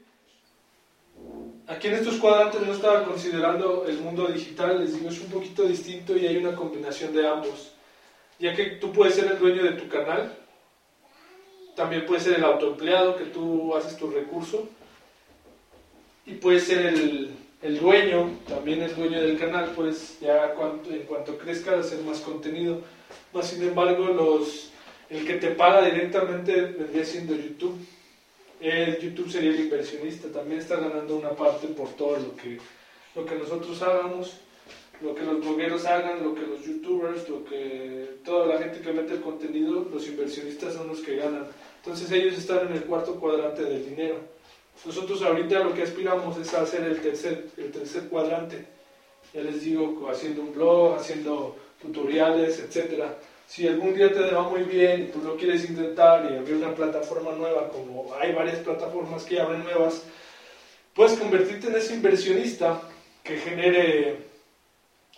Aquí 1.67 1.87
en 1.87 1.95
estos 1.95 2.15
cuadrantes 2.17 2.61
no 2.61 2.73
estaba 2.73 3.05
considerando 3.05 3.85
el 3.87 3.99
mundo 3.99 4.27
digital, 4.27 4.79
les 4.79 4.93
digo, 4.93 5.09
es 5.09 5.19
un 5.19 5.29
poquito 5.29 5.63
distinto 5.63 6.15
y 6.15 6.27
hay 6.27 6.37
una 6.37 6.55
combinación 6.55 7.13
de 7.13 7.27
ambos. 7.27 7.71
Ya 8.37 8.53
que 8.53 8.65
tú 8.71 8.91
puedes 8.91 9.15
ser 9.15 9.31
el 9.31 9.39
dueño 9.39 9.63
de 9.63 9.71
tu 9.71 9.87
canal, 9.87 10.37
también 11.75 12.05
puedes 12.05 12.23
ser 12.23 12.37
el 12.37 12.43
autoempleado, 12.43 13.15
que 13.15 13.25
tú 13.25 13.75
haces 13.75 13.97
tu 13.97 14.09
recurso, 14.11 14.67
y 16.25 16.33
puedes 16.33 16.65
ser 16.65 16.85
el, 16.85 17.31
el 17.61 17.79
dueño, 17.79 18.29
también 18.47 18.81
el 18.83 18.95
dueño 18.95 19.19
del 19.21 19.39
canal, 19.39 19.71
pues 19.75 20.19
ya 20.19 20.53
en 20.89 21.03
cuanto 21.03 21.37
crezca 21.37 21.79
hacer 21.79 22.01
más 22.01 22.19
contenido. 22.19 22.81
Más 23.33 23.47
sin 23.47 23.63
embargo, 23.63 24.07
los, 24.07 24.71
el 25.09 25.25
que 25.25 25.35
te 25.35 25.51
paga 25.51 25.85
directamente 25.85 26.61
vendría 26.61 27.05
siendo 27.05 27.35
YouTube. 27.35 27.77
El 28.59 28.99
YouTube 28.99 29.29
sería 29.29 29.51
el 29.51 29.59
inversionista, 29.59 30.29
también 30.29 30.61
está 30.61 30.77
ganando 30.77 31.17
una 31.17 31.31
parte 31.31 31.67
por 31.67 31.89
todo 31.89 32.17
lo 32.17 32.35
que, 32.35 32.57
lo 33.13 33.25
que 33.25 33.35
nosotros 33.35 33.81
hagamos, 33.81 34.37
lo 35.01 35.13
que 35.13 35.23
los 35.23 35.41
blogueros 35.41 35.85
hagan, 35.85 36.23
lo 36.23 36.33
que 36.33 36.41
los 36.41 36.65
youtubers, 36.65 37.27
lo 37.29 37.43
que 37.43 38.15
toda 38.23 38.47
la 38.47 38.57
gente 38.57 38.79
que 38.79 38.93
mete 38.93 39.13
el 39.15 39.21
contenido, 39.21 39.85
los 39.91 40.07
inversionistas 40.07 40.73
son 40.73 40.87
los 40.87 41.01
que 41.01 41.17
ganan. 41.17 41.45
Entonces 41.83 42.09
ellos 42.11 42.37
están 42.37 42.67
en 42.67 42.73
el 42.73 42.83
cuarto 42.85 43.19
cuadrante 43.19 43.63
del 43.63 43.87
dinero. 43.87 44.19
Nosotros 44.85 45.21
ahorita 45.21 45.59
lo 45.59 45.73
que 45.73 45.83
aspiramos 45.83 46.37
es 46.37 46.53
a 46.53 46.61
hacer 46.61 46.83
el 46.83 47.01
tercer, 47.01 47.47
el 47.57 47.71
tercer 47.71 48.07
cuadrante. 48.07 48.65
Ya 49.33 49.41
les 49.41 49.61
digo, 49.61 50.07
haciendo 50.09 50.41
un 50.41 50.53
blog, 50.53 50.95
haciendo 50.95 51.57
tutoriales, 51.81 52.59
etcétera 52.59 53.15
si 53.47 53.67
algún 53.67 53.93
día 53.93 54.11
te 54.11 54.31
va 54.31 54.43
muy 54.49 54.63
bien 54.63 55.03
y 55.03 55.05
tú 55.07 55.21
lo 55.21 55.37
quieres 55.37 55.69
intentar 55.69 56.29
y 56.29 56.35
abrir 56.35 56.55
una 56.55 56.73
plataforma 56.73 57.31
nueva, 57.31 57.69
como 57.69 58.13
hay 58.19 58.33
varias 58.33 58.59
plataformas 58.59 59.23
que 59.23 59.39
abren 59.39 59.63
nuevas, 59.63 60.03
puedes 60.93 61.17
convertirte 61.17 61.67
en 61.67 61.75
ese 61.75 61.95
inversionista 61.95 62.81
que 63.23 63.37
genere, 63.37 64.17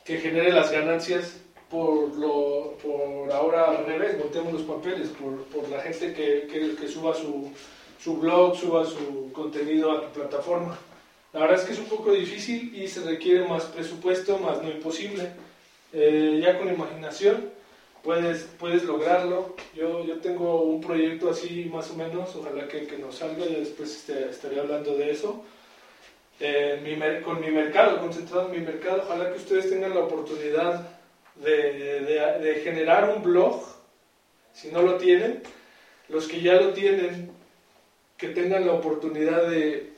que 0.03 0.17
genere 0.17 0.51
las 0.51 0.71
ganancias 0.71 1.37
por, 1.69 2.15
lo, 2.15 2.77
por 2.81 3.31
ahora 3.31 3.65
al 3.65 3.85
revés, 3.85 4.17
volteamos 4.17 4.53
los 4.53 4.61
papeles, 4.63 5.09
por, 5.09 5.43
por 5.45 5.69
la 5.69 5.81
gente 5.81 6.13
que, 6.13 6.47
que, 6.51 6.75
que 6.75 6.87
suba 6.87 7.13
su, 7.13 7.51
su 7.99 8.17
blog, 8.17 8.57
suba 8.57 8.85
su 8.85 9.31
contenido 9.33 9.91
a 9.91 10.01
tu 10.01 10.19
plataforma. 10.19 10.77
La 11.33 11.41
verdad 11.41 11.59
es 11.59 11.65
que 11.65 11.73
es 11.73 11.79
un 11.79 11.85
poco 11.85 12.13
difícil 12.13 12.73
y 12.73 12.87
se 12.87 13.01
requiere 13.01 13.47
más 13.47 13.65
presupuesto, 13.65 14.37
más 14.39 14.61
no 14.63 14.69
imposible. 14.69 15.31
Eh, 15.93 16.39
ya 16.43 16.57
con 16.57 16.67
imaginación 16.67 17.56
puedes, 18.07 18.47
puedes 18.57 18.85
lograrlo. 18.85 19.53
Yo, 19.75 20.05
yo 20.05 20.19
tengo 20.19 20.61
un 20.61 20.79
proyecto 20.79 21.29
así 21.29 21.69
más 21.69 21.91
o 21.91 21.95
menos, 21.95 22.33
ojalá 22.37 22.65
que, 22.69 22.87
que 22.87 22.97
nos 22.97 23.15
salga, 23.15 23.45
y 23.45 23.55
después 23.55 23.93
este, 23.93 24.29
estaré 24.29 24.61
hablando 24.61 24.95
de 24.95 25.11
eso. 25.11 25.43
Eh, 26.39 26.79
mi, 26.81 26.95
con 27.21 27.41
mi 27.41 27.51
mercado, 27.51 27.99
concentrado 27.99 28.45
en 28.45 28.61
mi 28.61 28.65
mercado, 28.65 29.03
ojalá 29.05 29.29
que 29.29 29.39
ustedes 29.39 29.69
tengan 29.69 29.93
la 29.93 29.99
oportunidad 29.99 30.87
de, 31.35 31.51
de, 31.51 32.39
de 32.39 32.61
generar 32.61 33.13
un 33.13 33.21
blog, 33.21 33.61
si 34.53 34.69
no 34.71 34.83
lo 34.83 34.95
tienen, 34.95 35.43
los 36.07 36.29
que 36.29 36.39
ya 36.39 36.53
lo 36.53 36.71
tienen, 36.71 37.29
que 38.15 38.29
tengan 38.29 38.67
la 38.67 38.71
oportunidad 38.71 39.49
de, 39.49 39.91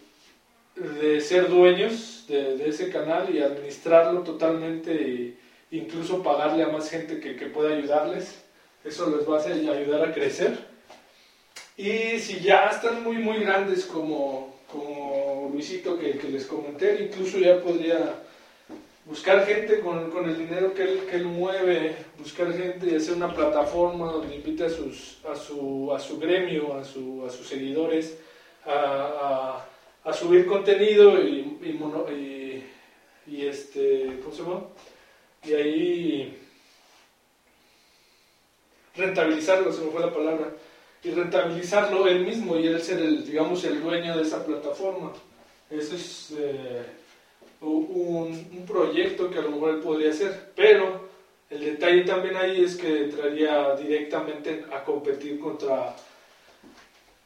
de 0.75 1.21
ser 1.21 1.47
dueños 1.47 2.25
de, 2.27 2.57
de, 2.57 2.69
ese 2.69 2.89
canal 2.89 3.33
y 3.33 3.39
administrarlo 3.39 4.21
totalmente 4.21 4.93
y, 4.93 5.37
incluso 5.71 6.23
pagarle 6.23 6.63
a 6.63 6.69
más 6.69 6.89
gente 6.89 7.19
que, 7.19 7.35
que 7.35 7.47
pueda 7.47 7.75
ayudarles. 7.75 8.35
Eso 8.83 9.09
les 9.15 9.29
va 9.29 9.37
a 9.37 9.39
hacer 9.39 9.53
ayudar 9.53 10.07
a 10.07 10.13
crecer. 10.13 10.57
Y 11.77 12.19
si 12.19 12.39
ya 12.39 12.67
están 12.67 13.03
muy, 13.03 13.17
muy 13.17 13.39
grandes 13.39 13.85
como, 13.85 14.55
como 14.71 15.49
Luisito 15.53 15.97
que, 15.97 16.17
que 16.17 16.29
les 16.29 16.45
comenté, 16.45 17.03
incluso 17.03 17.37
ya 17.39 17.61
podría 17.61 18.15
buscar 19.05 19.45
gente 19.45 19.79
con, 19.79 20.11
con 20.11 20.29
el 20.29 20.37
dinero 20.37 20.73
que 20.73 20.83
él, 20.83 20.99
que 21.09 21.15
él, 21.15 21.25
mueve, 21.25 21.95
buscar 22.17 22.53
gente 22.53 22.87
y 22.87 22.95
hacer 22.95 23.15
una 23.15 23.33
plataforma 23.33 24.11
donde 24.11 24.35
invite 24.35 24.65
a, 24.65 24.69
sus, 24.69 25.17
a, 25.25 25.35
su, 25.35 25.91
a 25.93 25.99
su 25.99 26.19
gremio, 26.19 26.75
a, 26.75 26.83
su, 26.83 27.25
a 27.25 27.29
sus 27.29 27.47
seguidores, 27.47 28.17
a, 28.65 29.65
a, 30.03 30.13
subir 30.13 30.45
contenido 30.45 31.21
y, 31.23 31.57
y, 31.63 32.63
y, 33.25 33.45
este, 33.47 34.19
¿cómo 34.23 34.35
se? 34.35 34.43
Y 35.43 35.53
ahí 35.53 36.37
rentabilizarlo, 38.95 39.71
se 39.71 39.81
me 39.81 39.91
fue 39.91 40.01
la 40.01 40.13
palabra, 40.13 40.51
y 41.03 41.11
rentabilizarlo 41.11 42.07
él 42.07 42.25
mismo 42.25 42.57
y 42.57 42.67
él 42.67 42.81
ser 42.81 42.99
el, 42.99 43.25
digamos, 43.25 43.63
el 43.63 43.81
dueño 43.81 44.17
de 44.17 44.23
esa 44.23 44.45
plataforma. 44.45 45.13
Eso 45.69 45.95
es 45.95 46.33
eh, 46.37 46.83
un, 47.61 48.65
proyecto 48.67 49.29
que 49.29 49.39
a 49.39 49.41
lo 49.41 49.51
mejor 49.51 49.75
él 49.75 49.79
podría 49.79 50.11
hacer, 50.11 50.51
pero 50.55 51.09
el 51.49 51.61
detalle 51.61 52.03
también 52.03 52.35
ahí 52.35 52.63
es 52.63 52.75
que 52.75 53.05
entraría 53.05 53.75
directamente 53.75 54.65
a 54.71 54.83
competir 54.83 55.39
contra 55.39 55.95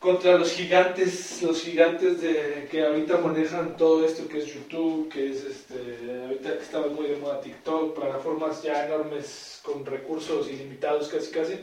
contra 0.03 0.37
los 0.37 0.51
gigantes, 0.51 1.41
los 1.41 1.61
gigantes 1.61 2.21
de, 2.21 2.67
que 2.69 2.85
ahorita 2.85 3.19
manejan 3.19 3.77
todo 3.77 4.05
esto 4.05 4.27
que 4.27 4.39
es 4.39 4.53
YouTube, 4.53 5.07
que 5.07 5.31
es 5.31 5.45
este, 5.45 6.23
ahorita 6.23 6.57
que 6.57 6.61
estaba 6.61 6.87
muy 6.87 7.07
de 7.07 7.15
moda 7.15 7.39
TikTok, 7.39 7.97
plataformas 7.97 8.61
ya 8.61 8.85
enormes 8.85 9.61
con 9.63 9.85
recursos 9.85 10.49
ilimitados 10.49 11.07
casi 11.07 11.31
casi, 11.31 11.53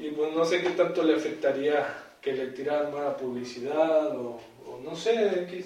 y 0.00 0.10
pues 0.10 0.32
no 0.32 0.44
sé 0.44 0.60
qué 0.60 0.70
tanto 0.70 1.04
le 1.04 1.14
afectaría 1.14 1.86
que 2.20 2.32
le 2.32 2.48
tiraran 2.48 2.92
mala 2.92 3.16
publicidad 3.16 4.16
o, 4.16 4.40
no 4.82 4.96
sé, 4.96 5.46
que, 5.48 5.64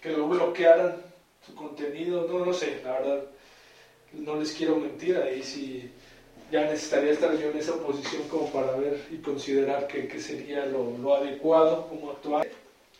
que 0.00 0.16
lo 0.16 0.28
bloquearan 0.28 1.02
su 1.44 1.56
contenido, 1.56 2.24
no, 2.28 2.46
no 2.46 2.52
sé, 2.52 2.82
la 2.84 2.92
verdad, 3.00 3.24
no 4.12 4.36
les 4.36 4.52
quiero 4.52 4.76
mentir, 4.76 5.16
ahí 5.16 5.42
sí 5.42 5.90
ya 6.50 6.62
necesitaría 6.62 7.12
estar 7.12 7.36
yo 7.36 7.50
en 7.50 7.58
esa 7.58 7.74
posición 7.74 8.22
como 8.28 8.50
para 8.50 8.72
ver 8.76 9.00
y 9.10 9.16
considerar 9.16 9.86
qué 9.88 10.20
sería 10.20 10.64
lo, 10.66 10.96
lo, 10.98 11.14
adecuado, 11.14 11.88
como 11.88 12.10
actuar. 12.10 12.46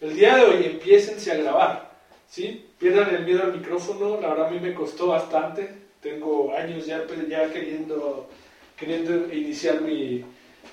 El 0.00 0.14
día 0.14 0.36
de 0.36 0.44
hoy 0.44 0.64
empiécense 0.64 1.32
a 1.32 1.36
grabar, 1.36 1.90
¿sí? 2.28 2.66
Pierdan 2.78 3.14
el 3.14 3.24
miedo 3.24 3.44
al 3.44 3.56
micrófono, 3.56 4.20
la 4.20 4.28
verdad 4.28 4.46
a 4.46 4.50
mí 4.50 4.60
me 4.60 4.74
costó 4.74 5.08
bastante, 5.08 5.68
tengo 6.00 6.54
años 6.54 6.86
ya, 6.86 7.04
pues, 7.06 7.26
ya 7.28 7.50
queriendo, 7.52 8.28
queriendo 8.76 9.32
iniciar 9.32 9.80
mi, 9.80 10.24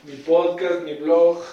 mi 0.06 0.16
podcast, 0.26 0.82
mi 0.84 0.96
blog, 0.96 1.44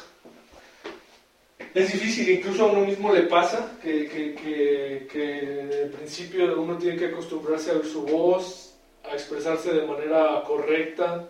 es 1.73 1.93
difícil, 1.93 2.29
incluso 2.31 2.65
a 2.65 2.73
uno 2.73 2.85
mismo 2.85 3.13
le 3.13 3.23
pasa 3.23 3.79
que, 3.81 4.09
que, 4.09 4.35
que, 4.35 5.07
que 5.13 5.83
al 5.85 5.91
principio 5.91 6.61
uno 6.61 6.77
tiene 6.77 6.97
que 6.97 7.07
acostumbrarse 7.07 7.71
a 7.71 7.75
oír 7.75 7.85
su 7.85 8.03
voz, 8.03 8.70
a 9.09 9.15
expresarse 9.15 9.73
de 9.73 9.87
manera 9.87 10.43
correcta, 10.47 11.29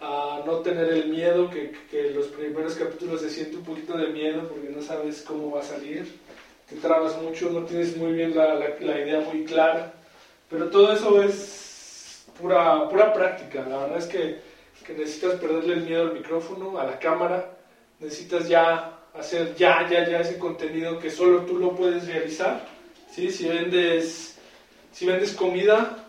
a 0.00 0.42
no 0.44 0.58
tener 0.58 0.88
el 0.88 1.08
miedo, 1.08 1.48
que, 1.48 1.72
que 1.90 2.10
los 2.10 2.26
primeros 2.26 2.74
capítulos 2.74 3.20
se 3.20 3.30
siente 3.30 3.56
un 3.56 3.64
poquito 3.64 3.96
de 3.96 4.08
miedo 4.08 4.48
porque 4.48 4.68
no 4.68 4.82
sabes 4.82 5.22
cómo 5.22 5.50
va 5.50 5.60
a 5.60 5.64
salir, 5.64 6.18
te 6.68 6.76
trabas 6.76 7.20
mucho, 7.20 7.50
no 7.50 7.64
tienes 7.64 7.96
muy 7.96 8.12
bien 8.12 8.36
la, 8.36 8.54
la, 8.54 8.68
la 8.80 9.00
idea 9.00 9.20
muy 9.20 9.44
clara, 9.44 9.92
pero 10.50 10.68
todo 10.68 10.92
eso 10.92 11.22
es 11.22 12.26
pura, 12.38 12.88
pura 12.88 13.12
práctica, 13.12 13.64
la 13.68 13.78
verdad 13.78 13.98
es 13.98 14.06
que, 14.06 14.40
que 14.84 14.92
necesitas 14.92 15.40
perderle 15.40 15.74
el 15.74 15.82
miedo 15.82 16.02
al 16.02 16.14
micrófono, 16.14 16.78
a 16.78 16.84
la 16.84 16.98
cámara, 16.98 17.56
necesitas 18.00 18.48
ya 18.48 18.94
hacer 19.14 19.54
ya, 19.54 19.88
ya, 19.88 20.08
ya 20.08 20.20
ese 20.20 20.38
contenido 20.38 20.98
que 20.98 21.10
solo 21.10 21.42
tú 21.42 21.58
lo 21.58 21.74
puedes 21.74 22.06
realizar. 22.06 22.66
¿sí? 23.10 23.30
Si, 23.30 23.48
vendes, 23.48 24.36
si 24.92 25.06
vendes 25.06 25.32
comida, 25.32 26.03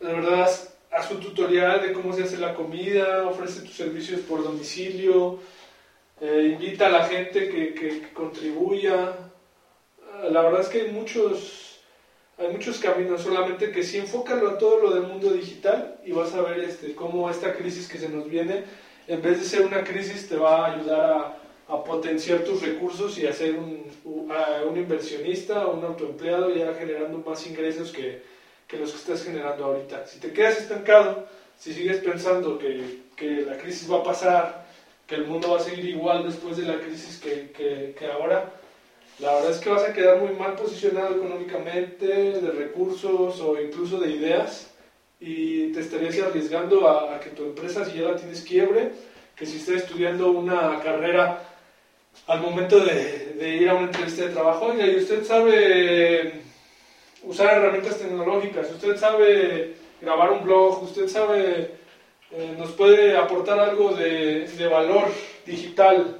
de 0.00 0.12
verdad 0.12 0.48
haz, 0.90 1.10
un 1.10 1.20
tutorial 1.20 1.82
de 1.82 1.92
cómo 1.92 2.12
se 2.12 2.22
hace 2.22 2.38
la 2.38 2.54
comida, 2.54 3.26
ofrece 3.26 3.60
tus 3.60 3.74
servicios 3.74 4.20
por 4.20 4.42
domicilio, 4.42 5.38
eh, 6.20 6.50
invita 6.52 6.86
a 6.86 6.90
la 6.90 7.04
gente 7.04 7.48
que, 7.48 7.74
que, 7.74 8.00
que, 8.00 8.12
contribuya. 8.12 9.12
La 10.30 10.42
verdad 10.42 10.60
es 10.60 10.68
que 10.68 10.82
hay 10.82 10.90
muchos, 10.92 11.80
hay 12.38 12.48
muchos 12.48 12.78
caminos, 12.78 13.22
solamente 13.22 13.72
que 13.72 13.82
si 13.82 13.98
enfócalo 13.98 14.50
a 14.50 14.58
todo 14.58 14.80
lo 14.80 14.90
del 14.94 15.02
mundo 15.02 15.30
digital 15.30 16.00
y 16.04 16.12
vas 16.12 16.32
a 16.34 16.42
ver 16.42 16.60
este, 16.60 16.94
cómo 16.94 17.28
esta 17.28 17.54
crisis 17.54 17.88
que 17.88 17.98
se 17.98 18.08
nos 18.08 18.28
viene, 18.28 18.64
en 19.08 19.20
vez 19.20 19.40
de 19.40 19.46
ser 19.46 19.66
una 19.66 19.82
crisis, 19.82 20.28
te 20.28 20.36
va 20.36 20.64
a 20.66 20.72
ayudar 20.72 21.00
a 21.00 21.38
a 21.68 21.82
potenciar 21.82 22.40
tus 22.40 22.62
recursos 22.62 23.18
y 23.18 23.26
a 23.26 23.32
ser 23.32 23.54
un, 23.54 23.84
un 24.04 24.76
inversionista 24.76 25.66
o 25.66 25.78
un 25.78 25.84
autoempleado 25.84 26.54
ya 26.54 26.74
generando 26.74 27.18
más 27.18 27.46
ingresos 27.46 27.90
que, 27.90 28.22
que, 28.74 28.80
los 28.80 28.90
que 28.90 28.98
estás 28.98 29.24
generando 29.24 29.64
ahorita. 29.64 30.06
Si 30.06 30.18
te 30.18 30.32
quedas 30.32 30.58
estancado, 30.58 31.26
si 31.58 31.72
sigues 31.72 31.98
pensando 31.98 32.58
que, 32.58 33.02
que, 33.16 33.42
la 33.42 33.56
crisis 33.56 33.90
va 33.90 33.98
a 33.98 34.02
pasar, 34.02 34.66
que 35.06 35.14
el 35.14 35.26
mundo 35.26 35.52
va 35.52 35.58
a 35.58 35.60
seguir 35.60 35.84
igual 35.84 36.24
después 36.24 36.56
de 36.56 36.64
la 36.64 36.80
crisis 36.80 37.18
que, 37.20 37.94
que 37.96 38.06
ahora, 38.06 38.50
la 39.20 39.34
verdad 39.34 39.50
es 39.52 39.58
que 39.58 39.70
vas 39.70 39.84
a 39.84 39.92
quedar 39.92 40.18
muy 40.18 40.34
mal 40.34 40.54
posicionado 40.54 41.14
económicamente, 41.16 42.06
de 42.06 42.50
recursos 42.50 43.40
o 43.40 43.60
incluso 43.60 43.98
de 43.98 44.10
ideas 44.10 44.70
y 45.20 45.72
te 45.72 45.80
estarías 45.80 46.18
arriesgando 46.18 46.88
a, 46.88 47.14
a 47.14 47.20
que 47.20 47.30
tu 47.30 47.44
empresa, 47.44 47.84
si 47.84 47.98
ya 47.98 48.08
la 48.08 48.16
tienes 48.16 48.42
quiebre, 48.42 48.90
que 49.36 49.46
si 49.46 49.58
estás 49.58 49.76
estudiando 49.76 50.30
una 50.30 50.80
carrera 50.80 51.42
al 52.26 52.40
momento 52.40 52.80
de, 52.80 53.34
de, 53.38 53.56
ir 53.56 53.68
a 53.68 53.74
una 53.74 53.86
entrevista 53.86 54.24
de 54.24 54.32
trabajo, 54.32 54.74
y 54.74 54.96
usted 54.96 55.24
sabe 55.24 56.42
usar 57.26 57.58
herramientas 57.58 57.98
tecnológicas, 57.98 58.70
usted 58.70 58.96
sabe 58.96 59.74
grabar 60.00 60.32
un 60.32 60.44
blog, 60.44 60.82
usted 60.82 61.08
sabe, 61.08 61.74
eh, 62.30 62.54
nos 62.58 62.72
puede 62.72 63.16
aportar 63.16 63.58
algo 63.58 63.94
de, 63.94 64.46
de, 64.46 64.66
valor 64.66 65.08
digital 65.46 66.18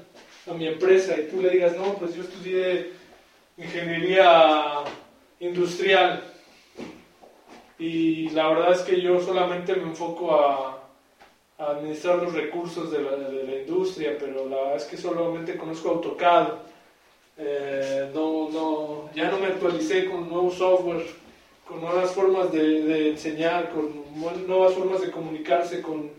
a 0.51 0.55
mi 0.55 0.67
empresa, 0.67 1.19
y 1.19 1.29
tú 1.29 1.41
le 1.41 1.51
digas, 1.51 1.77
no, 1.77 1.95
pues 1.95 2.15
yo 2.15 2.23
estudié 2.23 2.93
ingeniería 3.57 4.85
industrial, 5.41 6.23
y 7.79 8.31
la 8.31 8.49
verdad 8.49 8.73
es 8.73 8.81
que 8.83 9.01
yo 9.01 9.21
solamente 9.21 9.75
me 9.75 9.83
enfoco 9.83 10.35
a 10.35 10.85
administrar 11.59 12.17
los 12.17 12.33
recursos 12.33 12.91
de 12.91 13.03
la, 13.03 13.17
de 13.17 13.45
la, 13.45 13.57
industria, 13.57 14.17
pero 14.19 14.49
la 14.49 14.57
verdad 14.57 14.77
es 14.77 14.85
que 14.85 14.97
solamente 14.97 15.57
conozco 15.57 15.91
AutoCAD. 15.91 16.49
Eh, 17.37 18.11
no, 18.15 18.49
no, 18.51 19.11
ya 19.15 19.31
no 19.31 19.39
me 19.39 19.47
actualicé 19.47 20.05
con 20.05 20.29
nuevo 20.29 20.51
software, 20.51 21.05
con 21.67 21.81
nuevas 21.81 22.13
formas 22.13 22.53
de, 22.53 23.11
enseñar, 23.11 23.71
con 23.71 24.47
nuevas 24.47 24.75
formas 24.75 25.01
de 25.01 25.11
comunicarse, 25.11 25.83
con, 25.83 26.11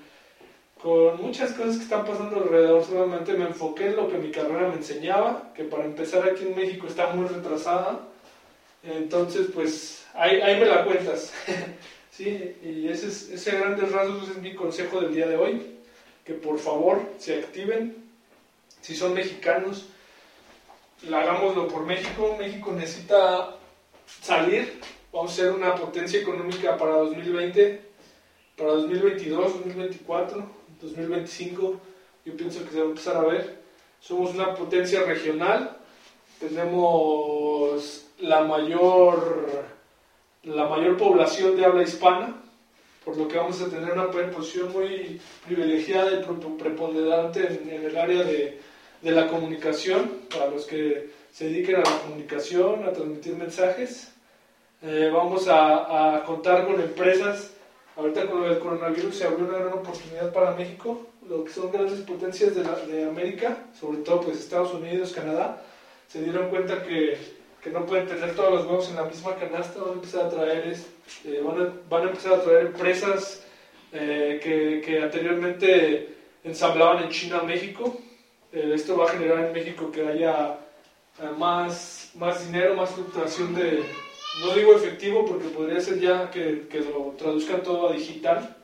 con 0.81 1.21
muchas 1.21 1.53
cosas 1.53 1.77
que 1.77 1.83
están 1.83 2.05
pasando 2.05 2.37
alrededor. 2.37 2.83
Solamente 2.83 3.33
me 3.33 3.45
enfoqué 3.45 3.87
en 3.87 3.95
lo 3.95 4.09
que 4.09 4.17
mi 4.17 4.31
carrera 4.31 4.67
me 4.69 4.75
enseñaba, 4.75 5.53
que 5.55 5.63
para 5.63 5.85
empezar 5.85 6.27
aquí 6.27 6.43
en 6.43 6.55
México 6.55 6.87
está 6.87 7.07
muy 7.13 7.27
retrasada. 7.27 8.01
Entonces, 8.83 9.47
pues 9.53 10.05
ahí, 10.13 10.41
ahí 10.41 10.59
me 10.59 10.65
la 10.65 10.83
cuentas. 10.83 11.33
Sí, 12.15 12.55
y 12.63 12.87
ese, 12.87 13.07
es, 13.07 13.29
ese 13.29 13.57
grandes 13.57 13.91
rasgos 13.91 14.29
es 14.29 14.37
mi 14.37 14.55
consejo 14.55 15.01
del 15.01 15.13
día 15.13 15.27
de 15.27 15.35
hoy, 15.35 15.79
que 16.23 16.33
por 16.33 16.57
favor 16.59 17.01
se 17.17 17.39
activen, 17.39 17.93
si 18.79 18.95
son 18.95 19.13
mexicanos, 19.13 19.89
hagámoslo 21.13 21.67
por 21.67 21.85
México, 21.85 22.35
México 22.39 22.71
necesita 22.71 23.55
salir, 24.21 24.79
vamos 25.11 25.31
a 25.31 25.35
ser 25.35 25.51
una 25.51 25.75
potencia 25.75 26.19
económica 26.19 26.77
para 26.77 26.93
2020, 26.97 27.81
para 28.57 28.71
2022, 28.71 29.53
2024, 29.53 30.45
2025, 30.81 31.79
yo 32.25 32.37
pienso 32.37 32.63
que 32.63 32.71
se 32.71 32.79
va 32.79 32.85
a 32.85 32.89
empezar 32.89 33.17
a 33.17 33.21
ver, 33.21 33.59
somos 33.99 34.33
una 34.33 34.53
potencia 34.53 35.03
regional, 35.03 35.77
tenemos 36.39 38.05
la 38.19 38.43
mayor 38.43 39.75
la 40.45 40.67
mayor 40.67 40.95
población 40.97 41.55
de 41.55 41.65
habla 41.65 41.81
hispana, 41.81 42.35
por 43.03 43.17
lo 43.17 43.27
que 43.27 43.37
vamos 43.37 43.59
a 43.61 43.69
tener 43.69 43.91
una 43.91 44.09
posición 44.11 44.71
muy 44.71 45.19
privilegiada 45.45 46.19
y 46.19 46.23
preponderante 46.57 47.47
en, 47.47 47.69
en 47.69 47.85
el 47.85 47.97
área 47.97 48.23
de, 48.23 48.59
de, 49.05 49.11
la 49.11 49.27
comunicación, 49.27 50.21
para 50.29 50.47
los 50.47 50.65
que 50.65 51.09
se 51.31 51.45
dediquen 51.45 51.75
a 51.75 51.79
la 51.79 51.99
comunicación, 51.99 52.83
a 52.85 52.91
transmitir 52.91 53.35
mensajes. 53.35 54.11
Eh, 54.81 55.09
vamos 55.13 55.47
a, 55.49 56.23
contar 56.25 56.65
con 56.65 56.81
empresas, 56.81 57.51
ahorita 57.95 58.27
con 58.27 58.43
el 58.43 58.59
coronavirus 58.59 59.15
se 59.15 59.25
abrió 59.25 59.47
una 59.47 59.59
gran 59.59 59.73
oportunidad 59.73 60.33
para 60.33 60.51
México, 60.51 61.07
lo 61.27 61.43
que 61.43 61.51
son 61.51 61.71
grandes 61.71 62.01
potencias 62.01 62.53
de, 62.55 62.63
de 62.93 63.05
América, 63.05 63.57
sobre 63.79 63.99
todo 63.99 64.21
pues 64.21 64.39
Estados 64.39 64.73
Unidos, 64.73 65.13
Canadá, 65.13 65.61
se 66.07 66.21
dieron 66.21 66.49
cuenta 66.49 66.83
que 66.83 67.17
que 67.65 67.71
no 67.71 67.83
pueden 67.83 68.07
tener 68.07 68.35
todos 68.35 68.53
los 68.53 68.65
huevos 68.67 68.89
en 68.89 68.95
la 68.95 69.05
misma 69.05 69.35
canasta, 69.37 69.79
van 69.79 69.89
a 69.89 69.93
empezar 69.93 70.25
a 70.25 70.29
traer, 70.29 70.77
eh, 71.25 71.41
van, 71.43 71.61
a, 71.63 71.73
van, 71.89 72.03
a, 72.03 72.09
empezar 72.09 72.33
a 72.33 72.43
traer 72.43 72.67
empresas 72.67 73.43
eh, 73.91 74.39
que, 74.43 74.83
que, 74.85 75.01
anteriormente 75.01 76.15
ensamblaban 76.43 77.05
en 77.05 77.09
China 77.09 77.41
México. 77.41 77.99
Eh, 78.55 78.71
esto 78.73 78.95
va 78.97 79.05
a 79.05 79.09
generar 79.09 79.45
en 79.45 79.51
México 79.51 79.91
que 79.91 80.07
haya 80.07 80.57
eh, 81.21 81.29
más, 81.37 82.11
más 82.15 82.45
dinero, 82.45 82.73
más 82.75 82.89
fluctuación 82.91 83.53
de, 83.53 83.83
no 84.41 84.53
digo 84.55 84.73
efectivo 84.73 85.25
porque 85.25 85.49
podría 85.49 85.81
ser 85.81 85.99
ya 85.99 86.31
que, 86.31 86.67
que 86.69 86.79
lo 86.79 87.13
traduzcan 87.17 87.61
todo 87.63 87.89
a 87.89 87.91
digital. 87.91 88.55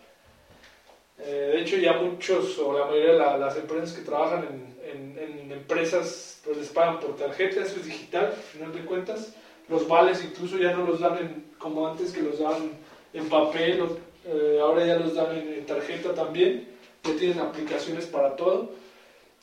Eh, 1.19 1.51
de 1.54 1.62
hecho 1.62 1.75
ya 1.75 1.93
muchos 1.93 2.58
o 2.58 2.71
la 2.77 2.86
mayoría 2.86 3.12
de 3.12 3.19
la, 3.19 3.38
las 3.38 3.58
empresas 3.58 3.91
que 3.91 4.04
trabajan 4.04 4.47
en, 4.49 5.17
en, 5.19 5.19
en 5.19 5.51
empresas 5.51 6.39
pues 6.45 6.58
les 6.58 6.69
pagan 6.69 6.99
por 7.01 7.17
tarjeta, 7.17 7.62
eso 7.62 7.75
es 7.75 7.86
digital, 7.86 8.27
al 8.27 8.34
final 8.54 8.73
de 8.73 8.86
cuentas. 8.86 9.36
Los 9.67 9.88
vales 9.88 10.23
incluso 10.23 10.58
ya 10.58 10.71
no 10.73 10.86
los 10.86 11.01
dan 11.01 11.17
en, 11.17 11.45
como 11.58 11.86
antes 11.86 12.13
que 12.13 12.21
los 12.21 12.39
daban 12.39 12.71
en 13.13 13.27
papel, 13.27 13.84
eh, 14.25 14.58
ahora 14.62 14.86
ya 14.86 14.95
los 14.95 15.13
dan 15.13 15.38
en, 15.38 15.65
tarjeta 15.65 16.13
también, 16.13 16.67
ya 17.04 17.13
tienen 17.17 17.39
aplicaciones 17.39 18.06
para 18.06 18.38
todo. 18.38 18.80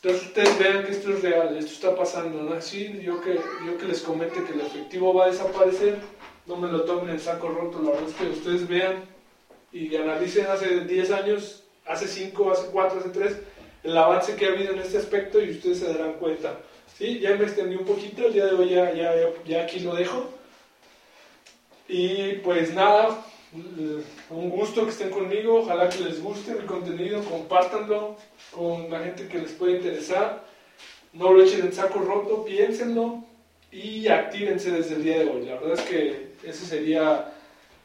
Entonces 0.01 0.29
ustedes 0.29 0.59
vean 0.61 0.85
que 0.85 0.93
esto 0.93 1.13
es 1.13 1.23
real, 1.23 1.57
esto 1.57 1.73
está 1.73 1.97
pasando, 1.97 2.41
¿no? 2.41 2.61
Sí, 2.63 3.01
yo 3.03 3.21
que, 3.21 3.35
yo 3.67 3.77
que 3.77 3.87
les 3.87 4.01
comente 4.01 4.45
que 4.45 4.53
el 4.53 4.61
efectivo 4.61 5.13
va 5.13 5.25
a 5.25 5.31
desaparecer, 5.31 5.99
no 6.47 6.57
me 6.57 6.69
lo 6.69 6.85
tomen 6.85 7.11
en 7.11 7.19
saco 7.19 7.49
roto, 7.49 7.83
la 7.83 7.91
verdad 7.91 8.09
es 8.09 8.15
que 8.15 8.27
ustedes 8.29 8.69
vean 8.69 9.05
y 9.73 9.95
analicen 9.97 10.47
hace 10.47 10.85
10 10.85 11.11
años, 11.11 11.65
hace 11.85 12.07
5, 12.07 12.53
hace 12.53 12.69
4, 12.71 13.01
hace 13.01 13.09
3, 13.09 13.37
el 13.83 13.99
avance 13.99 14.37
que 14.37 14.47
ha 14.47 14.51
habido 14.51 14.73
en 14.73 14.79
este 14.79 14.99
aspecto 14.99 15.43
y 15.43 15.51
ustedes 15.51 15.81
se 15.81 15.93
darán 15.93 16.13
cuenta. 16.15 16.61
¿sí? 16.97 17.19
Ya 17.19 17.35
me 17.35 17.45
extendí 17.45 17.75
un 17.75 17.85
poquito, 17.85 18.27
el 18.27 18.33
día 18.33 18.47
de 18.47 18.55
hoy 18.55 18.71
ya, 18.71 18.95
ya, 18.95 19.13
ya 19.45 19.63
aquí 19.63 19.81
lo 19.81 19.97
dejo. 19.97 20.29
Y 21.89 22.35
pues 22.45 22.73
nada, 22.73 23.27
un 23.53 24.51
gusto 24.51 24.85
que 24.85 24.91
estén 24.91 25.11
conmigo, 25.11 25.61
ojalá 25.61 25.89
que 25.89 26.05
les 26.05 26.23
guste 26.23 26.55
mi 26.55 26.67
contenido, 26.67 27.23
compártanlo 27.25 28.17
con 28.51 28.91
la 28.91 29.01
gente 29.01 29.27
que 29.27 29.39
les 29.39 29.53
puede 29.53 29.77
interesar, 29.77 30.45
no 31.15 31.33
lo 31.33 31.43
echen 31.43 31.61
en 31.67 31.73
saco 31.73 32.01
roto, 32.01 32.45
piénsenlo 32.45 33.25
y 33.73 34.07
actívense 34.09 34.71
desde 34.71 34.97
el 34.97 35.03
día 35.03 35.19
de 35.21 35.31
hoy. 35.31 35.47
La 35.47 35.55
verdad 35.55 35.73
es 35.73 35.83
que 35.83 36.33
ese 36.45 36.67
sería, 36.67 37.33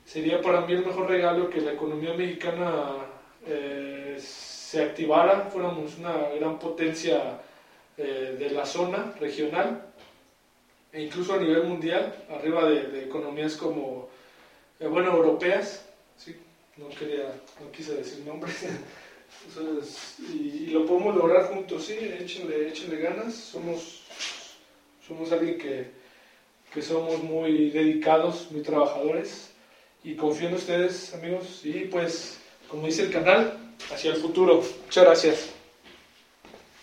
sería 0.05 0.41
para 0.41 0.61
mí 0.61 0.73
el 0.73 0.85
mejor 0.85 1.09
regalo 1.09 1.49
que 1.49 1.61
la 1.61 1.73
economía 1.73 2.13
mexicana 2.13 2.97
eh, 3.45 4.17
se 4.19 4.81
activara, 4.81 5.49
fuéramos 5.51 5.97
una 5.97 6.29
gran 6.37 6.59
potencia 6.59 7.39
eh, 7.97 8.35
de 8.37 8.49
la 8.49 8.65
zona 8.65 9.13
regional 9.19 9.85
e 10.91 11.03
incluso 11.03 11.33
a 11.33 11.37
nivel 11.37 11.63
mundial, 11.63 12.13
arriba 12.29 12.69
de, 12.69 12.87
de 12.87 13.03
economías 13.05 13.55
como, 13.55 14.09
eh, 14.83 14.87
bueno, 14.87 15.15
europeas, 15.15 15.85
¿sí? 16.17 16.35
no, 16.77 16.89
quería, 16.89 17.33
no 17.59 17.71
quise 17.71 17.95
decir 17.95 18.25
nombres, 18.25 18.65
Entonces, 19.47 20.15
y, 20.19 20.33
y, 20.37 20.65
lo 20.67 20.85
podemos 20.85 21.15
lograr 21.15 21.47
juntos, 21.47 21.85
sí, 21.85 21.97
échenle, 21.97 22.69
échenle 22.69 22.97
ganas, 22.97 23.33
somos 23.33 24.03
somos 25.05 25.31
alguien 25.31 25.57
que, 25.57 25.91
que 26.73 26.81
somos 26.81 27.21
muy 27.23 27.69
dedicados, 27.69 28.47
muy 28.51 28.61
trabajadores 28.61 29.49
y 30.03 30.15
confío 30.15 30.49
en 30.49 30.55
ustedes 30.55 31.13
amigos 31.13 31.61
y 31.63 31.85
pues 31.85 32.39
como 32.69 32.87
dice 32.87 33.03
el 33.03 33.11
canal, 33.11 33.57
hacia 33.91 34.11
el 34.11 34.17
futuro. 34.17 34.63
Muchas 34.85 35.03
gracias. 35.03 35.52